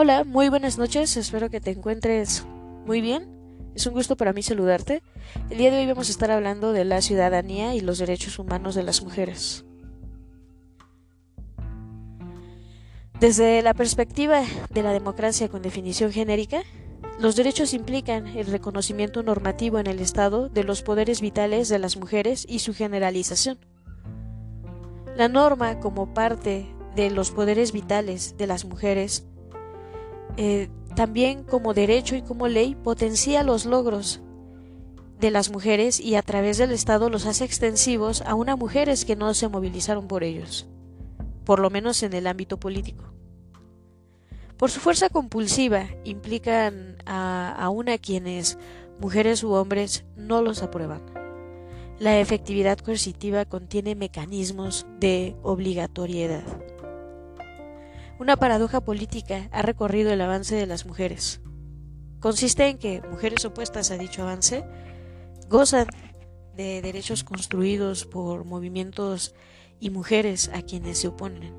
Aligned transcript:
Hola, 0.00 0.22
muy 0.22 0.48
buenas 0.48 0.78
noches, 0.78 1.16
espero 1.16 1.50
que 1.50 1.60
te 1.60 1.72
encuentres 1.72 2.46
muy 2.86 3.00
bien. 3.00 3.26
Es 3.74 3.84
un 3.84 3.94
gusto 3.94 4.16
para 4.16 4.32
mí 4.32 4.44
saludarte. 4.44 5.02
El 5.50 5.58
día 5.58 5.72
de 5.72 5.78
hoy 5.78 5.86
vamos 5.88 6.06
a 6.06 6.12
estar 6.12 6.30
hablando 6.30 6.72
de 6.72 6.84
la 6.84 7.02
ciudadanía 7.02 7.74
y 7.74 7.80
los 7.80 7.98
derechos 7.98 8.38
humanos 8.38 8.76
de 8.76 8.84
las 8.84 9.02
mujeres. 9.02 9.64
Desde 13.18 13.60
la 13.60 13.74
perspectiva 13.74 14.44
de 14.70 14.82
la 14.84 14.92
democracia 14.92 15.48
con 15.48 15.62
definición 15.62 16.12
genérica, 16.12 16.62
los 17.18 17.34
derechos 17.34 17.74
implican 17.74 18.28
el 18.28 18.46
reconocimiento 18.46 19.24
normativo 19.24 19.80
en 19.80 19.88
el 19.88 19.98
Estado 19.98 20.48
de 20.48 20.62
los 20.62 20.82
poderes 20.82 21.20
vitales 21.20 21.68
de 21.68 21.80
las 21.80 21.96
mujeres 21.96 22.46
y 22.48 22.60
su 22.60 22.72
generalización. 22.72 23.58
La 25.16 25.26
norma, 25.26 25.80
como 25.80 26.14
parte 26.14 26.68
de 26.94 27.10
los 27.10 27.32
poderes 27.32 27.72
vitales 27.72 28.36
de 28.38 28.46
las 28.46 28.64
mujeres, 28.64 29.27
eh, 30.40 30.68
también 30.94 31.42
como 31.42 31.74
derecho 31.74 32.14
y 32.14 32.22
como 32.22 32.46
ley 32.46 32.76
potencia 32.76 33.42
los 33.42 33.66
logros 33.66 34.20
de 35.18 35.32
las 35.32 35.50
mujeres 35.50 35.98
y 35.98 36.14
a 36.14 36.22
través 36.22 36.58
del 36.58 36.70
Estado 36.70 37.10
los 37.10 37.26
hace 37.26 37.44
extensivos 37.44 38.22
a 38.22 38.36
unas 38.36 38.56
mujeres 38.56 39.04
que 39.04 39.16
no 39.16 39.34
se 39.34 39.48
movilizaron 39.48 40.06
por 40.06 40.22
ellos, 40.22 40.68
por 41.44 41.58
lo 41.58 41.70
menos 41.70 42.04
en 42.04 42.12
el 42.12 42.28
ámbito 42.28 42.60
político. 42.60 43.02
Por 44.56 44.70
su 44.70 44.78
fuerza 44.78 45.08
compulsiva 45.08 45.86
implican 46.04 46.98
a, 47.04 47.68
a 47.68 47.98
quienes, 47.98 48.58
mujeres 49.00 49.42
u 49.42 49.54
hombres, 49.54 50.04
no 50.16 50.40
los 50.40 50.62
aprueban. 50.62 51.02
La 51.98 52.20
efectividad 52.20 52.78
coercitiva 52.78 53.44
contiene 53.44 53.96
mecanismos 53.96 54.86
de 55.00 55.34
obligatoriedad. 55.42 56.44
Una 58.18 58.36
paradoja 58.36 58.80
política 58.80 59.48
ha 59.52 59.62
recorrido 59.62 60.12
el 60.12 60.20
avance 60.20 60.56
de 60.56 60.66
las 60.66 60.86
mujeres. 60.86 61.40
Consiste 62.18 62.66
en 62.66 62.78
que 62.78 63.00
mujeres 63.08 63.44
opuestas 63.44 63.92
a 63.92 63.96
dicho 63.96 64.22
avance 64.22 64.64
gozan 65.48 65.86
de 66.56 66.82
derechos 66.82 67.22
construidos 67.22 68.06
por 68.06 68.44
movimientos 68.44 69.36
y 69.78 69.90
mujeres 69.90 70.50
a 70.52 70.62
quienes 70.62 70.98
se 70.98 71.08
oponen. 71.08 71.54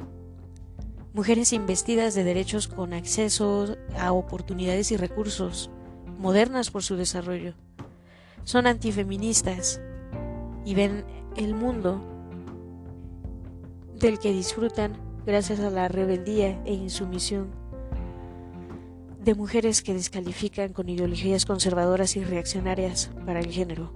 Mujeres 1.13 1.53
investidas 1.53 2.13
de 2.13 2.25
derechos 2.25 2.67
con 2.67 2.93
acceso 2.93 3.77
a 3.97 4.11
oportunidades 4.11 4.91
y 4.91 4.97
recursos, 4.97 5.69
modernas 6.17 6.71
por 6.71 6.83
su 6.83 6.97
desarrollo. 6.97 7.53
Son 8.43 8.67
antifeministas 8.67 9.79
y 10.65 10.75
ven 10.75 11.05
el 11.37 11.55
mundo 11.55 12.03
del 13.95 14.19
que 14.19 14.33
disfrutan 14.33 15.08
gracias 15.29 15.59
a 15.59 15.69
la 15.69 15.87
rebeldía 15.87 16.59
e 16.65 16.73
insumisión 16.73 17.51
de 19.23 19.35
mujeres 19.35 19.83
que 19.83 19.93
descalifican 19.93 20.73
con 20.73 20.89
ideologías 20.89 21.45
conservadoras 21.45 22.15
y 22.15 22.23
reaccionarias 22.23 23.11
para 23.27 23.39
el 23.39 23.51
género. 23.51 23.93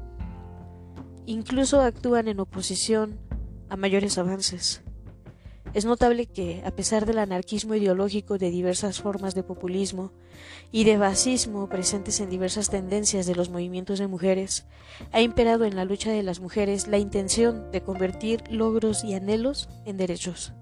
Incluso 1.25 1.81
actúan 1.81 2.27
en 2.27 2.39
oposición 2.39 3.17
a 3.67 3.77
mayores 3.77 4.19
avances. 4.19 4.83
Es 5.73 5.85
notable 5.85 6.27
que, 6.27 6.61
a 6.67 6.75
pesar 6.75 7.07
del 7.07 7.17
anarquismo 7.17 7.73
ideológico 7.73 8.37
de 8.37 8.51
diversas 8.51 9.01
formas 9.01 9.33
de 9.33 9.41
populismo 9.41 10.11
y 10.71 10.83
de 10.83 10.99
fascismo 10.99 11.67
presentes 11.67 12.19
en 12.19 12.29
diversas 12.29 12.69
tendencias 12.69 13.25
de 13.25 13.33
los 13.33 13.49
movimientos 13.49 13.97
de 13.97 14.05
mujeres, 14.05 14.67
ha 15.11 15.19
imperado 15.19 15.65
en 15.65 15.75
la 15.75 15.85
lucha 15.85 16.11
de 16.11 16.21
las 16.21 16.39
mujeres 16.39 16.87
la 16.87 16.99
intención 16.99 17.71
de 17.71 17.81
convertir 17.81 18.43
logros 18.51 19.03
y 19.03 19.15
anhelos 19.15 19.67
en 19.85 19.97
derechos. 19.97 20.53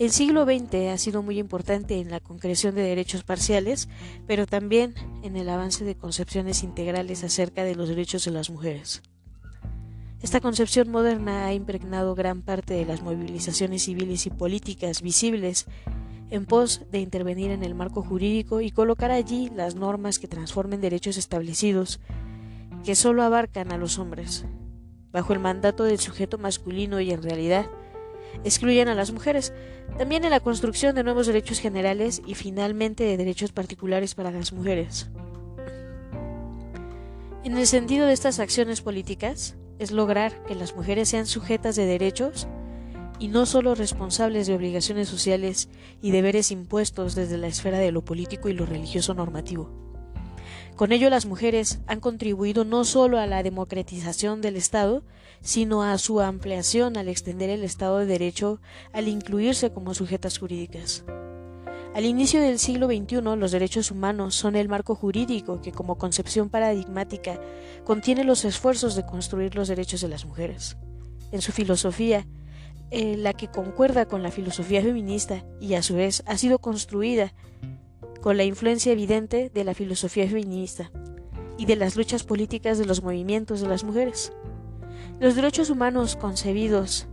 El 0.00 0.12
siglo 0.12 0.46
XX 0.46 0.88
ha 0.94 0.96
sido 0.96 1.22
muy 1.22 1.38
importante 1.38 2.00
en 2.00 2.10
la 2.10 2.20
concreción 2.20 2.74
de 2.74 2.80
derechos 2.80 3.22
parciales, 3.22 3.86
pero 4.26 4.46
también 4.46 4.94
en 5.22 5.36
el 5.36 5.46
avance 5.50 5.84
de 5.84 5.94
concepciones 5.94 6.62
integrales 6.62 7.22
acerca 7.22 7.64
de 7.64 7.74
los 7.74 7.90
derechos 7.90 8.24
de 8.24 8.30
las 8.30 8.48
mujeres. 8.48 9.02
Esta 10.22 10.40
concepción 10.40 10.90
moderna 10.90 11.44
ha 11.44 11.52
impregnado 11.52 12.14
gran 12.14 12.40
parte 12.40 12.72
de 12.72 12.86
las 12.86 13.02
movilizaciones 13.02 13.82
civiles 13.82 14.24
y 14.24 14.30
políticas 14.30 15.02
visibles 15.02 15.66
en 16.30 16.46
pos 16.46 16.80
de 16.90 17.00
intervenir 17.00 17.50
en 17.50 17.62
el 17.62 17.74
marco 17.74 18.02
jurídico 18.02 18.62
y 18.62 18.70
colocar 18.70 19.10
allí 19.10 19.50
las 19.54 19.74
normas 19.74 20.18
que 20.18 20.28
transformen 20.28 20.80
derechos 20.80 21.18
establecidos 21.18 22.00
que 22.86 22.94
solo 22.94 23.22
abarcan 23.22 23.70
a 23.70 23.76
los 23.76 23.98
hombres, 23.98 24.46
bajo 25.12 25.34
el 25.34 25.40
mandato 25.40 25.84
del 25.84 25.98
sujeto 25.98 26.38
masculino 26.38 27.02
y 27.02 27.10
en 27.10 27.22
realidad 27.22 27.66
excluyen 28.44 28.88
a 28.88 28.94
las 28.94 29.12
mujeres, 29.12 29.52
también 29.98 30.24
en 30.24 30.30
la 30.30 30.40
construcción 30.40 30.94
de 30.94 31.04
nuevos 31.04 31.26
derechos 31.26 31.60
generales 31.60 32.22
y 32.26 32.34
finalmente 32.34 33.04
de 33.04 33.16
derechos 33.16 33.52
particulares 33.52 34.14
para 34.14 34.30
las 34.30 34.52
mujeres. 34.52 35.10
En 37.42 37.56
el 37.56 37.66
sentido 37.66 38.06
de 38.06 38.12
estas 38.12 38.38
acciones 38.38 38.82
políticas, 38.82 39.56
es 39.80 39.92
lograr 39.92 40.44
que 40.44 40.54
las 40.54 40.76
mujeres 40.76 41.08
sean 41.08 41.26
sujetas 41.26 41.74
de 41.74 41.86
derechos 41.86 42.46
y 43.18 43.28
no 43.28 43.46
solo 43.46 43.74
responsables 43.74 44.46
de 44.46 44.54
obligaciones 44.54 45.08
sociales 45.08 45.70
y 46.02 46.10
deberes 46.10 46.50
impuestos 46.50 47.14
desde 47.14 47.38
la 47.38 47.46
esfera 47.46 47.78
de 47.78 47.90
lo 47.90 48.04
político 48.04 48.50
y 48.50 48.52
lo 48.52 48.66
religioso 48.66 49.14
normativo. 49.14 49.70
Con 50.76 50.92
ello 50.92 51.08
las 51.08 51.24
mujeres 51.24 51.80
han 51.86 52.00
contribuido 52.00 52.64
no 52.64 52.84
solo 52.84 53.18
a 53.18 53.26
la 53.26 53.42
democratización 53.42 54.42
del 54.42 54.56
Estado, 54.56 55.02
sino 55.40 55.82
a 55.82 55.96
su 55.98 56.20
ampliación 56.20 56.96
al 56.96 57.08
extender 57.08 57.50
el 57.50 57.64
Estado 57.64 57.98
de 57.98 58.06
Derecho 58.06 58.60
al 58.92 59.08
incluirse 59.08 59.72
como 59.72 59.94
sujetas 59.94 60.38
jurídicas. 60.38 61.04
Al 61.94 62.04
inicio 62.04 62.40
del 62.40 62.60
siglo 62.60 62.86
XXI, 62.86 63.20
los 63.36 63.50
derechos 63.50 63.90
humanos 63.90 64.36
son 64.36 64.54
el 64.54 64.68
marco 64.68 64.94
jurídico 64.94 65.60
que, 65.60 65.72
como 65.72 65.98
concepción 65.98 66.48
paradigmática, 66.48 67.40
contiene 67.84 68.22
los 68.22 68.44
esfuerzos 68.44 68.94
de 68.94 69.04
construir 69.04 69.56
los 69.56 69.66
derechos 69.66 70.00
de 70.00 70.08
las 70.08 70.24
mujeres. 70.24 70.76
En 71.32 71.42
su 71.42 71.50
filosofía, 71.50 72.28
eh, 72.92 73.16
la 73.16 73.32
que 73.32 73.48
concuerda 73.48 74.06
con 74.06 74.22
la 74.22 74.30
filosofía 74.30 74.82
feminista 74.82 75.44
y 75.60 75.74
a 75.74 75.82
su 75.82 75.96
vez 75.96 76.22
ha 76.26 76.36
sido 76.36 76.58
construida 76.58 77.34
con 78.20 78.36
la 78.36 78.44
influencia 78.44 78.92
evidente 78.92 79.50
de 79.52 79.64
la 79.64 79.74
filosofía 79.74 80.28
feminista 80.28 80.90
y 81.56 81.66
de 81.66 81.76
las 81.76 81.96
luchas 81.96 82.22
políticas 82.22 82.78
de 82.78 82.86
los 82.86 83.02
movimientos 83.02 83.60
de 83.60 83.68
las 83.68 83.82
mujeres. 83.82 84.32
Los 85.20 85.34
derechos 85.34 85.68
humanos 85.68 86.16
concebidos 86.16 87.06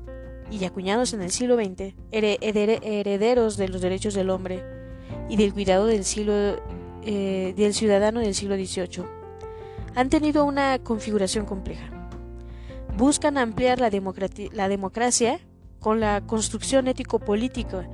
y 0.49 0.63
acuñados 0.63 1.11
en 1.11 1.21
el 1.21 1.29
siglo 1.29 1.57
XX, 1.57 1.93
herederos 2.09 3.57
de 3.57 3.67
los 3.67 3.81
derechos 3.81 4.13
del 4.13 4.29
hombre 4.29 4.63
y 5.27 5.35
del 5.35 5.53
cuidado 5.53 5.85
del, 5.87 6.05
siglo, 6.05 6.33
eh, 7.03 7.53
del 7.57 7.73
ciudadano 7.73 8.21
del 8.21 8.33
siglo 8.33 8.55
XVIII, 8.55 9.03
han 9.93 10.09
tenido 10.09 10.45
una 10.45 10.79
configuración 10.79 11.45
compleja. 11.45 11.91
Buscan 12.95 13.37
ampliar 13.37 13.81
la, 13.81 13.89
la 14.53 14.69
democracia 14.69 15.41
con 15.81 15.99
la 15.99 16.21
construcción 16.25 16.87
ético-política 16.87 17.89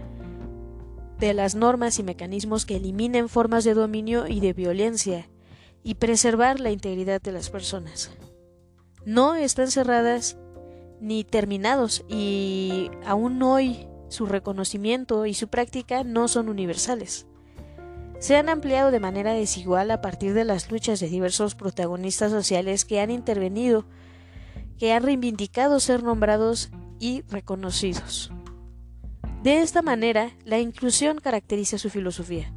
de 1.17 1.33
las 1.33 1.55
normas 1.55 1.97
y 1.97 2.03
mecanismos 2.03 2.67
que 2.67 2.75
eliminen 2.75 3.29
formas 3.29 3.63
de 3.63 3.73
dominio 3.73 4.27
y 4.27 4.41
de 4.41 4.53
violencia 4.53 5.27
y 5.81 5.95
preservar 5.95 6.59
la 6.59 6.69
integridad 6.69 7.19
de 7.19 7.31
las 7.31 7.49
personas. 7.49 8.11
No 9.05 9.35
están 9.35 9.69
cerradas 9.69 10.37
ni 11.01 11.25
terminados 11.25 12.05
y 12.07 12.89
aún 13.05 13.41
hoy 13.43 13.87
su 14.07 14.25
reconocimiento 14.25 15.25
y 15.25 15.33
su 15.33 15.49
práctica 15.49 16.03
no 16.03 16.27
son 16.27 16.47
universales. 16.47 17.27
Se 18.19 18.37
han 18.37 18.47
ampliado 18.47 18.91
de 18.91 19.01
manera 19.01 19.33
desigual 19.33 19.91
a 19.91 19.99
partir 19.99 20.33
de 20.33 20.45
las 20.45 20.71
luchas 20.71 21.01
de 21.01 21.09
diversos 21.09 21.55
protagonistas 21.55 22.31
sociales 22.31 22.85
que 22.85 23.01
han 23.01 23.11
intervenido, 23.11 23.85
que 24.77 24.93
han 24.93 25.03
reivindicado 25.03 25.81
ser 25.81 26.03
nombrados 26.03 26.71
y 26.99 27.23
reconocidos. 27.23 28.31
De 29.41 29.61
esta 29.61 29.81
manera, 29.81 30.31
la 30.45 30.59
inclusión 30.59 31.17
caracteriza 31.19 31.77
su 31.77 31.89
filosofía. 31.89 32.53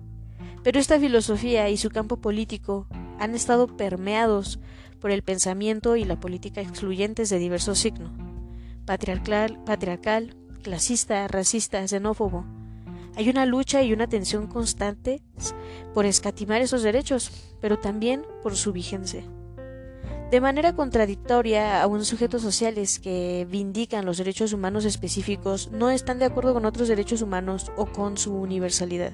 Pero 0.62 0.78
esta 0.78 1.00
filosofía 1.00 1.68
y 1.68 1.76
su 1.76 1.90
campo 1.90 2.18
político 2.18 2.86
han 3.18 3.34
estado 3.34 3.66
permeados 3.76 4.60
por 5.00 5.10
el 5.10 5.22
pensamiento 5.22 5.96
y 5.96 6.04
la 6.04 6.18
política 6.18 6.60
excluyentes 6.60 7.30
de 7.30 7.38
diversos 7.38 7.78
signos 7.78 8.10
patriarcal, 8.84 9.62
patriarcal, 9.64 10.36
clasista, 10.62 11.26
racista, 11.26 11.86
xenófobo. 11.88 12.44
Hay 13.16 13.28
una 13.28 13.46
lucha 13.46 13.82
y 13.82 13.92
una 13.92 14.06
tensión 14.06 14.46
constante 14.46 15.22
por 15.92 16.06
escatimar 16.06 16.60
esos 16.60 16.82
derechos, 16.82 17.56
pero 17.60 17.78
también 17.78 18.24
por 18.42 18.54
su 18.54 18.72
vigencia 18.72 19.24
de 20.30 20.40
manera 20.40 20.74
contradictoria 20.74 21.80
a 21.80 21.86
unos 21.86 22.08
sujetos 22.08 22.42
sociales 22.42 22.98
que 22.98 23.46
vindican 23.48 24.04
los 24.04 24.18
derechos 24.18 24.52
humanos 24.52 24.84
específicos 24.84 25.70
no 25.70 25.90
están 25.90 26.18
de 26.18 26.24
acuerdo 26.24 26.52
con 26.52 26.64
otros 26.64 26.88
derechos 26.88 27.22
humanos 27.22 27.70
o 27.76 27.86
con 27.86 28.18
su 28.18 28.34
universalidad. 28.34 29.12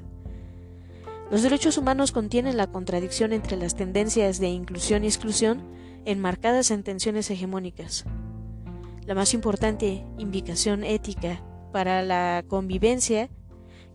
Los 1.33 1.43
derechos 1.43 1.79
humanos 1.79 2.13
contienen 2.13 2.59
la 2.59 2.67
contradicción 2.67 3.33
entre 3.33 3.57
las 3.57 3.75
tendencias 3.75 4.39
de 4.39 4.51
inclusión 4.51 5.03
y 5.03 5.07
exclusión 5.07 5.67
enmarcadas 6.05 6.71
en 6.71 6.83
tensiones 6.83 7.31
hegemónicas. 7.31 8.05
La 9.07 9.15
más 9.15 9.33
importante 9.33 10.05
indicación 10.19 10.85
ética 10.85 11.43
para 11.73 12.03
la 12.03 12.45
convivencia 12.47 13.31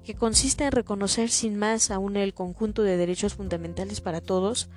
que 0.04 0.16
consiste 0.16 0.64
en 0.64 0.72
reconocer 0.72 1.30
sin 1.30 1.60
más 1.60 1.92
aún 1.92 2.18
el 2.18 2.34
conjunto 2.34 2.82
de 2.82 2.98
derechos 2.98 3.36
fundamentales 3.36 4.02
para 4.02 4.20
todos, 4.20 4.72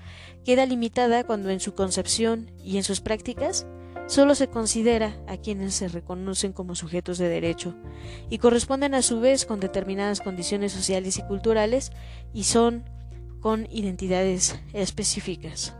queda 0.44 0.66
limitada 0.66 1.24
cuando 1.24 1.48
en 1.48 1.60
su 1.60 1.74
concepción 1.74 2.50
y 2.62 2.76
en 2.76 2.84
sus 2.84 3.00
prácticas 3.00 3.66
solo 4.10 4.34
se 4.34 4.48
considera 4.48 5.16
a 5.28 5.36
quienes 5.36 5.72
se 5.74 5.86
reconocen 5.86 6.52
como 6.52 6.74
sujetos 6.74 7.16
de 7.16 7.28
derecho 7.28 7.76
y 8.28 8.38
corresponden 8.38 8.92
a 8.96 9.02
su 9.02 9.20
vez 9.20 9.46
con 9.46 9.60
determinadas 9.60 10.20
condiciones 10.20 10.72
sociales 10.72 11.16
y 11.16 11.22
culturales 11.22 11.92
y 12.34 12.42
son 12.42 12.90
con 13.38 13.68
identidades 13.70 14.58
específicas. 14.72 15.76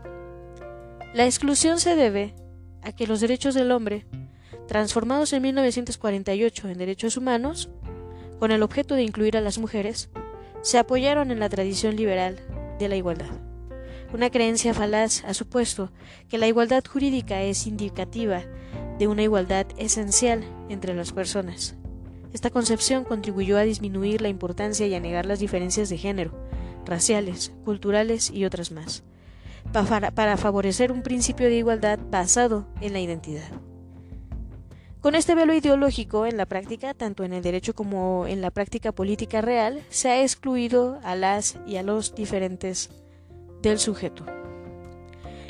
La 1.13 1.25
exclusión 1.25 1.81
se 1.81 1.97
debe 1.97 2.33
a 2.81 2.93
que 2.93 3.05
los 3.05 3.19
derechos 3.19 3.53
del 3.53 3.69
hombre, 3.69 4.05
transformados 4.65 5.33
en 5.33 5.41
1948 5.41 6.69
en 6.69 6.77
derechos 6.77 7.17
humanos, 7.17 7.69
con 8.39 8.51
el 8.51 8.63
objeto 8.63 8.95
de 8.95 9.03
incluir 9.03 9.35
a 9.35 9.41
las 9.41 9.57
mujeres, 9.57 10.09
se 10.61 10.77
apoyaron 10.77 11.31
en 11.31 11.41
la 11.41 11.49
tradición 11.49 11.97
liberal 11.97 12.39
de 12.79 12.87
la 12.87 12.95
igualdad. 12.95 13.50
Una 14.13 14.29
creencia 14.29 14.73
falaz 14.73 15.23
ha 15.23 15.33
supuesto 15.33 15.89
que 16.27 16.37
la 16.37 16.47
igualdad 16.47 16.83
jurídica 16.85 17.41
es 17.43 17.65
indicativa 17.65 18.43
de 18.99 19.07
una 19.07 19.23
igualdad 19.23 19.65
esencial 19.77 20.43
entre 20.67 20.93
las 20.93 21.13
personas. 21.13 21.75
Esta 22.33 22.49
concepción 22.49 23.05
contribuyó 23.05 23.57
a 23.57 23.63
disminuir 23.63 24.21
la 24.21 24.27
importancia 24.27 24.85
y 24.85 24.93
a 24.95 24.99
negar 24.99 25.25
las 25.25 25.39
diferencias 25.39 25.87
de 25.89 25.97
género, 25.97 26.33
raciales, 26.85 27.53
culturales 27.63 28.29
y 28.29 28.43
otras 28.43 28.71
más, 28.71 29.03
para, 29.71 30.37
favorecer 30.37 30.91
un 30.91 31.03
principio 31.03 31.47
de 31.47 31.55
igualdad 31.55 31.97
basado 32.09 32.67
en 32.81 32.91
la 32.91 32.99
identidad. 32.99 33.49
Con 34.99 35.15
este 35.15 35.35
velo 35.35 35.53
ideológico 35.53 36.25
en 36.25 36.35
la 36.37 36.45
práctica, 36.45 36.93
tanto 36.93 37.23
en 37.23 37.33
el 37.33 37.41
derecho 37.41 37.73
como 37.73 38.27
en 38.27 38.41
la 38.41 38.51
práctica 38.51 38.91
política 38.91 39.41
real, 39.41 39.81
se 39.89 40.09
ha 40.09 40.21
excluido 40.21 40.99
a 41.03 41.15
las 41.15 41.57
y 41.65 41.77
a 41.77 41.83
los 41.83 42.13
diferentes 42.13 43.00
del 43.61 43.79
sujeto. 43.79 44.25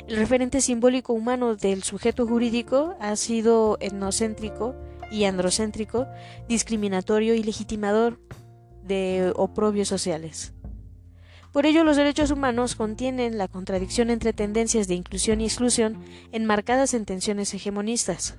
El 0.08 0.16
referente 0.16 0.60
simbólico 0.60 1.12
humano 1.12 1.56
del 1.56 1.82
sujeto 1.82 2.26
jurídico 2.26 2.96
ha 3.00 3.16
sido 3.16 3.78
etnocéntrico 3.80 4.74
y 5.10 5.24
androcéntrico, 5.24 6.06
discriminatorio 6.48 7.34
y 7.34 7.42
legitimador 7.42 8.18
de 8.82 9.32
oprobios 9.36 9.88
sociales. 9.88 10.54
Por 11.52 11.66
ello, 11.66 11.84
los 11.84 11.96
derechos 11.96 12.30
humanos 12.30 12.74
contienen 12.76 13.36
la 13.36 13.46
contradicción 13.46 14.08
entre 14.08 14.32
tendencias 14.32 14.88
de 14.88 14.94
inclusión 14.94 15.40
y 15.40 15.44
exclusión 15.44 16.02
enmarcadas 16.32 16.94
en 16.94 17.04
tensiones 17.04 17.52
hegemonistas. 17.52 18.38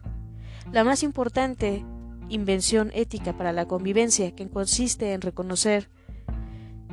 La 0.71 0.83
más 0.83 1.03
importante 1.03 1.85
invención 2.29 2.91
ética 2.93 3.37
para 3.37 3.53
la 3.53 3.67
convivencia, 3.67 4.31
que 4.31 4.49
consiste 4.49 5.13
en 5.13 5.21
reconocer 5.21 5.89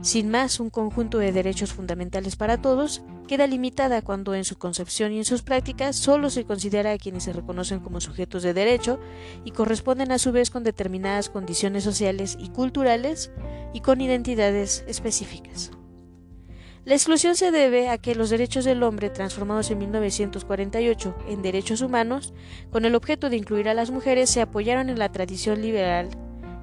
sin 0.03 0.31
más 0.31 0.61
un 0.61 0.71
conjunto 0.71 1.19
de 1.19 1.33
derechos 1.33 1.73
fundamentales 1.73 2.37
para 2.37 2.61
todos, 2.61 3.03
queda 3.29 3.47
limitada 3.47 4.03
cuando 4.03 4.35
en 4.35 4.45
su 4.45 4.57
concepción 4.57 5.13
y 5.13 5.19
en 5.19 5.25
sus 5.25 5.43
prácticas 5.43 5.97
solo 5.97 6.31
se 6.31 6.45
considera 6.45 6.93
a 6.93 6.99
quienes 6.99 7.25
se 7.25 7.33
reconocen 7.33 7.81
como 7.81 8.01
sujetos 8.01 8.43
de 8.43 8.55
derecho 8.55 8.99
y 9.45 9.51
corresponden 9.51 10.11
a 10.13 10.19
su 10.19 10.33
vez 10.33 10.51
con 10.51 10.65
determinadas 10.65 11.29
condiciones 11.29 11.85
sociales 11.85 12.37
y 12.41 12.49
culturales 12.49 13.31
y 13.75 13.81
con 13.81 14.01
identidades 14.01 14.85
específicas. 14.89 15.71
La 16.87 16.95
exclusión 16.95 17.37
se 17.37 17.51
debe 17.51 17.91
a 17.91 17.99
que 17.99 18.15
los 18.15 18.31
derechos 18.31 18.65
del 18.65 18.83
hombre, 18.83 19.11
transformados 19.11 19.71
en 19.71 19.79
1948 19.79 21.15
en 21.29 21.43
derechos 21.43 21.83
humanos, 21.83 22.33
con 22.71 22.87
el 22.87 22.95
objeto 22.95 23.29
de 23.29 23.37
incluir 23.37 23.69
a 23.69 23.75
las 23.75 23.91
mujeres, 23.91 24.31
se 24.31 24.41
apoyaron 24.41 24.89
en 24.89 24.99
la 24.99 25.13
tradición 25.13 25.61
liberal 25.61 26.09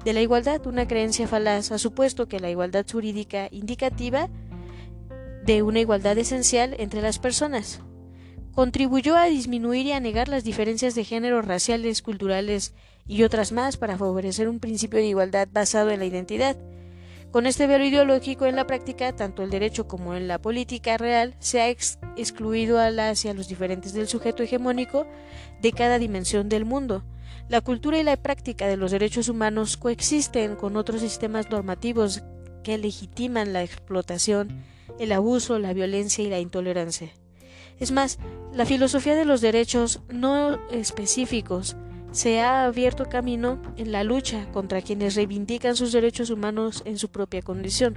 de 0.04 0.12
la 0.12 0.20
igualdad, 0.20 0.66
una 0.66 0.86
creencia 0.86 1.26
falaz 1.26 1.72
ha 1.72 1.78
supuesto 1.78 2.28
que 2.28 2.40
la 2.40 2.50
igualdad 2.50 2.86
jurídica 2.90 3.48
indicativa 3.50 4.28
de 5.44 5.62
una 5.62 5.80
igualdad 5.80 6.16
esencial 6.18 6.74
entre 6.78 7.02
las 7.02 7.18
personas 7.18 7.80
contribuyó 8.58 9.16
a 9.16 9.26
disminuir 9.26 9.86
y 9.86 9.92
a 9.92 10.00
negar 10.00 10.28
las 10.28 10.44
diferencias 10.44 10.94
de 10.94 11.04
género, 11.04 11.42
raciales, 11.42 12.02
culturales 12.02 12.74
y 13.06 13.22
otras 13.22 13.52
más 13.52 13.76
para 13.76 13.96
favorecer 13.96 14.48
un 14.48 14.58
principio 14.58 14.98
de 14.98 15.06
igualdad 15.06 15.48
basado 15.50 15.90
en 15.90 16.00
la 16.00 16.06
identidad. 16.06 16.56
Con 17.30 17.46
este 17.46 17.66
velo 17.66 17.84
ideológico 17.84 18.46
en 18.46 18.56
la 18.56 18.66
práctica, 18.66 19.14
tanto 19.14 19.42
el 19.42 19.50
derecho 19.50 19.86
como 19.86 20.14
en 20.14 20.28
la 20.28 20.38
política 20.38 20.96
real, 20.96 21.34
se 21.40 21.60
ha 21.60 21.68
excluido 21.68 22.78
a 22.78 22.90
las 22.90 23.22
y 23.24 23.28
a 23.28 23.34
los 23.34 23.48
diferentes 23.48 23.92
del 23.92 24.08
sujeto 24.08 24.42
hegemónico 24.42 25.06
de 25.60 25.72
cada 25.72 25.98
dimensión 25.98 26.48
del 26.48 26.64
mundo. 26.64 27.04
La 27.50 27.60
cultura 27.60 27.98
y 27.98 28.02
la 28.02 28.16
práctica 28.16 28.66
de 28.66 28.78
los 28.78 28.92
derechos 28.92 29.28
humanos 29.28 29.76
coexisten 29.76 30.56
con 30.56 30.76
otros 30.76 31.02
sistemas 31.02 31.50
normativos 31.50 32.22
que 32.64 32.78
legitiman 32.78 33.52
la 33.52 33.62
explotación, 33.62 34.64
el 34.98 35.12
abuso, 35.12 35.58
la 35.58 35.74
violencia 35.74 36.24
y 36.24 36.28
la 36.30 36.40
intolerancia. 36.40 37.10
Es 37.78 37.92
más, 37.92 38.18
la 38.54 38.64
filosofía 38.64 39.14
de 39.14 39.26
los 39.26 39.42
derechos 39.42 40.00
no 40.08 40.58
específicos 40.70 41.76
se 42.18 42.40
ha 42.40 42.64
abierto 42.64 43.08
camino 43.08 43.62
en 43.76 43.92
la 43.92 44.02
lucha 44.02 44.50
contra 44.50 44.82
quienes 44.82 45.14
reivindican 45.14 45.76
sus 45.76 45.92
derechos 45.92 46.30
humanos 46.30 46.82
en 46.84 46.98
su 46.98 47.10
propia 47.10 47.42
condición. 47.42 47.96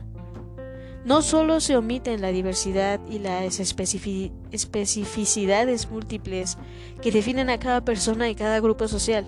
No 1.03 1.23
solo 1.23 1.59
se 1.59 1.75
omiten 1.75 2.21
la 2.21 2.27
diversidad 2.27 3.00
y 3.09 3.18
las 3.18 3.59
especificidades 3.59 5.89
múltiples 5.89 6.59
que 7.01 7.12
definen 7.12 7.50
a 7.50 7.59
cada 7.59 7.83
persona 7.83 8.29
y 8.29 8.35
cada 8.35 8.59
grupo 8.59 8.88
social, 8.88 9.25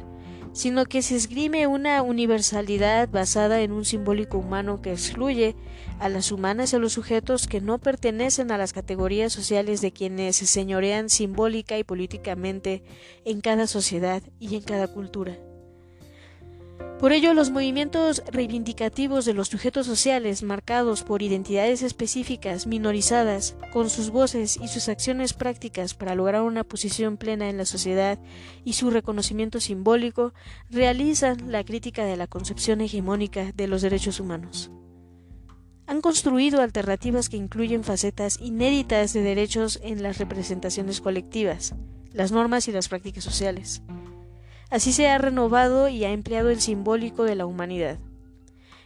sino 0.54 0.86
que 0.86 1.02
se 1.02 1.16
esgrime 1.16 1.68
una 1.68 2.02
universalidad 2.02 3.10
basada 3.10 3.62
en 3.62 3.72
un 3.72 3.86
simbólico 3.86 4.38
humano 4.38 4.82
que 4.82 4.92
excluye 4.92 5.56
a 6.00 6.10
las 6.10 6.32
humanas 6.32 6.72
y 6.72 6.76
a 6.76 6.80
los 6.80 6.94
sujetos 6.94 7.48
que 7.48 7.62
no 7.62 7.80
pertenecen 7.80 8.52
a 8.52 8.58
las 8.58 8.72
categorías 8.72 9.34
sociales 9.34 9.82
de 9.82 9.92
quienes 9.92 10.38
se 10.38 10.46
señorean 10.46 11.10
simbólica 11.10 11.78
y 11.78 11.84
políticamente 11.84 12.84
en 13.26 13.42
cada 13.42 13.68
sociedad 13.68 14.24
y 14.40 14.56
en 14.56 14.62
cada 14.62 14.88
cultura. 14.88 15.38
Por 17.00 17.12
ello, 17.12 17.34
los 17.34 17.52
movimientos 17.52 18.24
reivindicativos 18.32 19.26
de 19.26 19.34
los 19.34 19.50
sujetos 19.50 19.86
sociales, 19.86 20.42
marcados 20.42 21.04
por 21.04 21.22
identidades 21.22 21.82
específicas, 21.82 22.66
minorizadas, 22.66 23.58
con 23.74 23.90
sus 23.90 24.10
voces 24.10 24.58
y 24.62 24.70
sus 24.70 24.88
acciones 24.88 25.34
prácticas 25.34 25.96
para 25.96 26.16
lograr 26.16 26.44
una 26.44 26.64
posición 26.64 27.18
plena 27.18 27.50
en 27.50 27.58
la 27.58 27.66
sociedad 27.66 28.20
y 28.64 28.74
su 28.74 28.90
reconocimiento 28.90 29.60
simbólico, 29.60 30.34
realizan 30.70 31.52
la 31.52 31.66
crítica 31.66 32.06
de 32.06 32.16
la 32.16 32.28
concepción 32.28 32.80
hegemónica 32.80 33.52
de 33.52 33.68
los 33.68 33.82
derechos 33.82 34.22
humanos. 34.22 34.72
Han 35.88 36.00
construido 36.00 36.62
alternativas 36.62 37.28
que 37.28 37.36
incluyen 37.36 37.84
facetas 37.84 38.40
inéditas 38.40 39.12
de 39.12 39.24
derechos 39.24 39.80
en 39.84 40.04
las 40.04 40.20
representaciones 40.20 41.02
colectivas, 41.02 41.76
las 42.14 42.32
normas 42.32 42.70
y 42.70 42.72
las 42.72 42.88
prácticas 42.88 43.26
sociales 43.26 43.82
Así 44.74 44.92
se 44.92 45.08
ha 45.08 45.20
renovado 45.20 45.88
y 45.88 46.04
ha 46.04 46.10
empleado 46.10 46.50
el 46.50 46.60
simbólico 46.60 47.26
de 47.26 47.36
la 47.36 47.46
humanidad. 47.46 48.00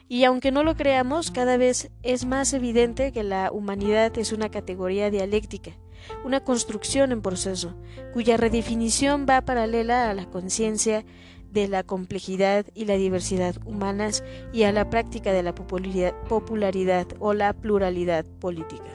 Y 0.09 0.25
aunque 0.25 0.51
no 0.51 0.63
lo 0.63 0.75
creamos, 0.75 1.31
cada 1.31 1.55
vez 1.55 1.91
es 2.03 2.25
más 2.25 2.51
evidente 2.51 3.13
que 3.13 3.23
la 3.23 3.53
humanidad 3.53 4.17
es 4.17 4.33
una 4.33 4.51
categoría 4.51 5.09
dialéctica, 5.09 5.71
una 6.25 6.41
construcción 6.41 7.13
en 7.13 7.21
proceso, 7.21 7.73
cuya 8.11 8.35
redefinición 8.35 9.25
va 9.29 9.39
paralela 9.39 10.09
a 10.09 10.13
la 10.13 10.25
conciencia 10.25 11.05
de 11.53 11.69
la 11.69 11.83
complejidad 11.83 12.65
y 12.73 12.83
la 12.83 12.95
diversidad 12.95 13.55
humanas 13.65 14.25
y 14.51 14.63
a 14.63 14.73
la 14.73 14.89
práctica 14.89 15.31
de 15.31 15.43
la 15.43 15.55
popularidad 15.55 17.07
o 17.19 17.33
la 17.33 17.53
pluralidad 17.53 18.25
política. 18.41 18.91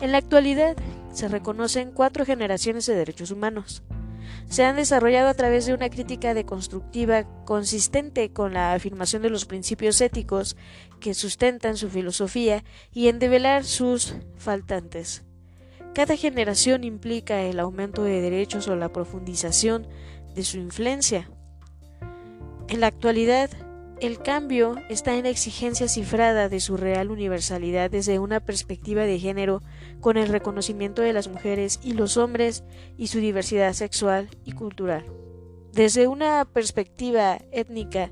En 0.00 0.10
la 0.10 0.18
actualidad 0.18 0.76
se 1.12 1.28
reconocen 1.28 1.92
cuatro 1.92 2.24
generaciones 2.24 2.84
de 2.86 2.96
derechos 2.96 3.30
humanos 3.30 3.84
se 4.48 4.64
han 4.64 4.76
desarrollado 4.76 5.28
a 5.28 5.34
través 5.34 5.66
de 5.66 5.74
una 5.74 5.90
crítica 5.90 6.34
deconstructiva 6.34 7.24
consistente 7.44 8.32
con 8.32 8.54
la 8.54 8.72
afirmación 8.72 9.22
de 9.22 9.30
los 9.30 9.44
principios 9.44 10.00
éticos 10.00 10.56
que 11.00 11.14
sustentan 11.14 11.76
su 11.76 11.90
filosofía 11.90 12.64
y 12.92 13.08
en 13.08 13.18
develar 13.18 13.64
sus 13.64 14.14
faltantes. 14.36 15.24
Cada 15.94 16.16
generación 16.16 16.84
implica 16.84 17.42
el 17.42 17.60
aumento 17.60 18.04
de 18.04 18.20
derechos 18.20 18.68
o 18.68 18.76
la 18.76 18.92
profundización 18.92 19.86
de 20.34 20.44
su 20.44 20.58
influencia. 20.58 21.28
En 22.68 22.80
la 22.80 22.86
actualidad, 22.86 23.50
el 24.00 24.20
cambio 24.20 24.76
está 24.88 25.16
en 25.16 25.24
la 25.24 25.30
exigencia 25.30 25.88
cifrada 25.88 26.48
de 26.48 26.60
su 26.60 26.76
real 26.76 27.10
universalidad 27.10 27.90
desde 27.90 28.18
una 28.18 28.40
perspectiva 28.40 29.02
de 29.02 29.18
género 29.18 29.62
con 30.00 30.16
el 30.16 30.28
reconocimiento 30.28 31.02
de 31.02 31.12
las 31.12 31.28
mujeres 31.28 31.80
y 31.82 31.92
los 31.92 32.16
hombres 32.16 32.64
y 32.96 33.08
su 33.08 33.18
diversidad 33.18 33.72
sexual 33.72 34.28
y 34.44 34.52
cultural. 34.52 35.04
Desde 35.72 36.06
una 36.06 36.44
perspectiva 36.44 37.38
étnica, 37.50 38.10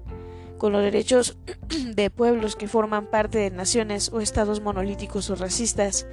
con 0.59 0.73
los 0.73 0.83
derechos 0.83 1.39
de 1.95 2.11
pueblos 2.11 2.57
que 2.57 2.69
forman 2.69 3.07
parte 3.09 3.39
de 3.39 3.51
naciones 3.51 4.11
o 4.13 4.21
estados 4.21 4.61
monolíticos 4.61 5.31
o 5.31 5.37
racistas, 5.37 6.07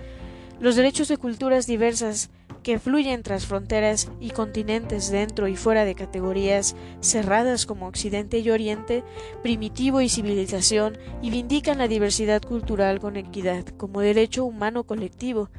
los 0.60 0.75
derechos 0.75 1.08
de 1.08 1.18
culturas 1.18 1.65
diversas 1.65 2.30
que 2.63 2.79
fluyen 2.79 3.22
tras 3.22 3.46
fronteras 3.46 4.10
y 4.20 4.32
continentes 4.32 5.12
dentro 5.12 5.48
y 5.48 5.55
fuera 5.55 5.86
de 5.86 5.96
categorías 5.96 6.75
cerradas 7.01 7.65
como 7.65 7.88
Occidente 7.88 8.39
y 8.39 8.50
Oriente, 8.50 9.03
primitivo 9.43 10.01
y 10.01 10.10
civilización, 10.10 10.98
y 11.22 11.29
vindican 11.29 11.77
la 11.77 11.88
diversidad 11.88 12.41
cultural 12.41 13.00
con 13.00 13.17
equidad 13.17 13.65
como 13.77 14.00
derecho 14.00 14.46
humano 14.46 14.86
colectivo, 14.86 15.50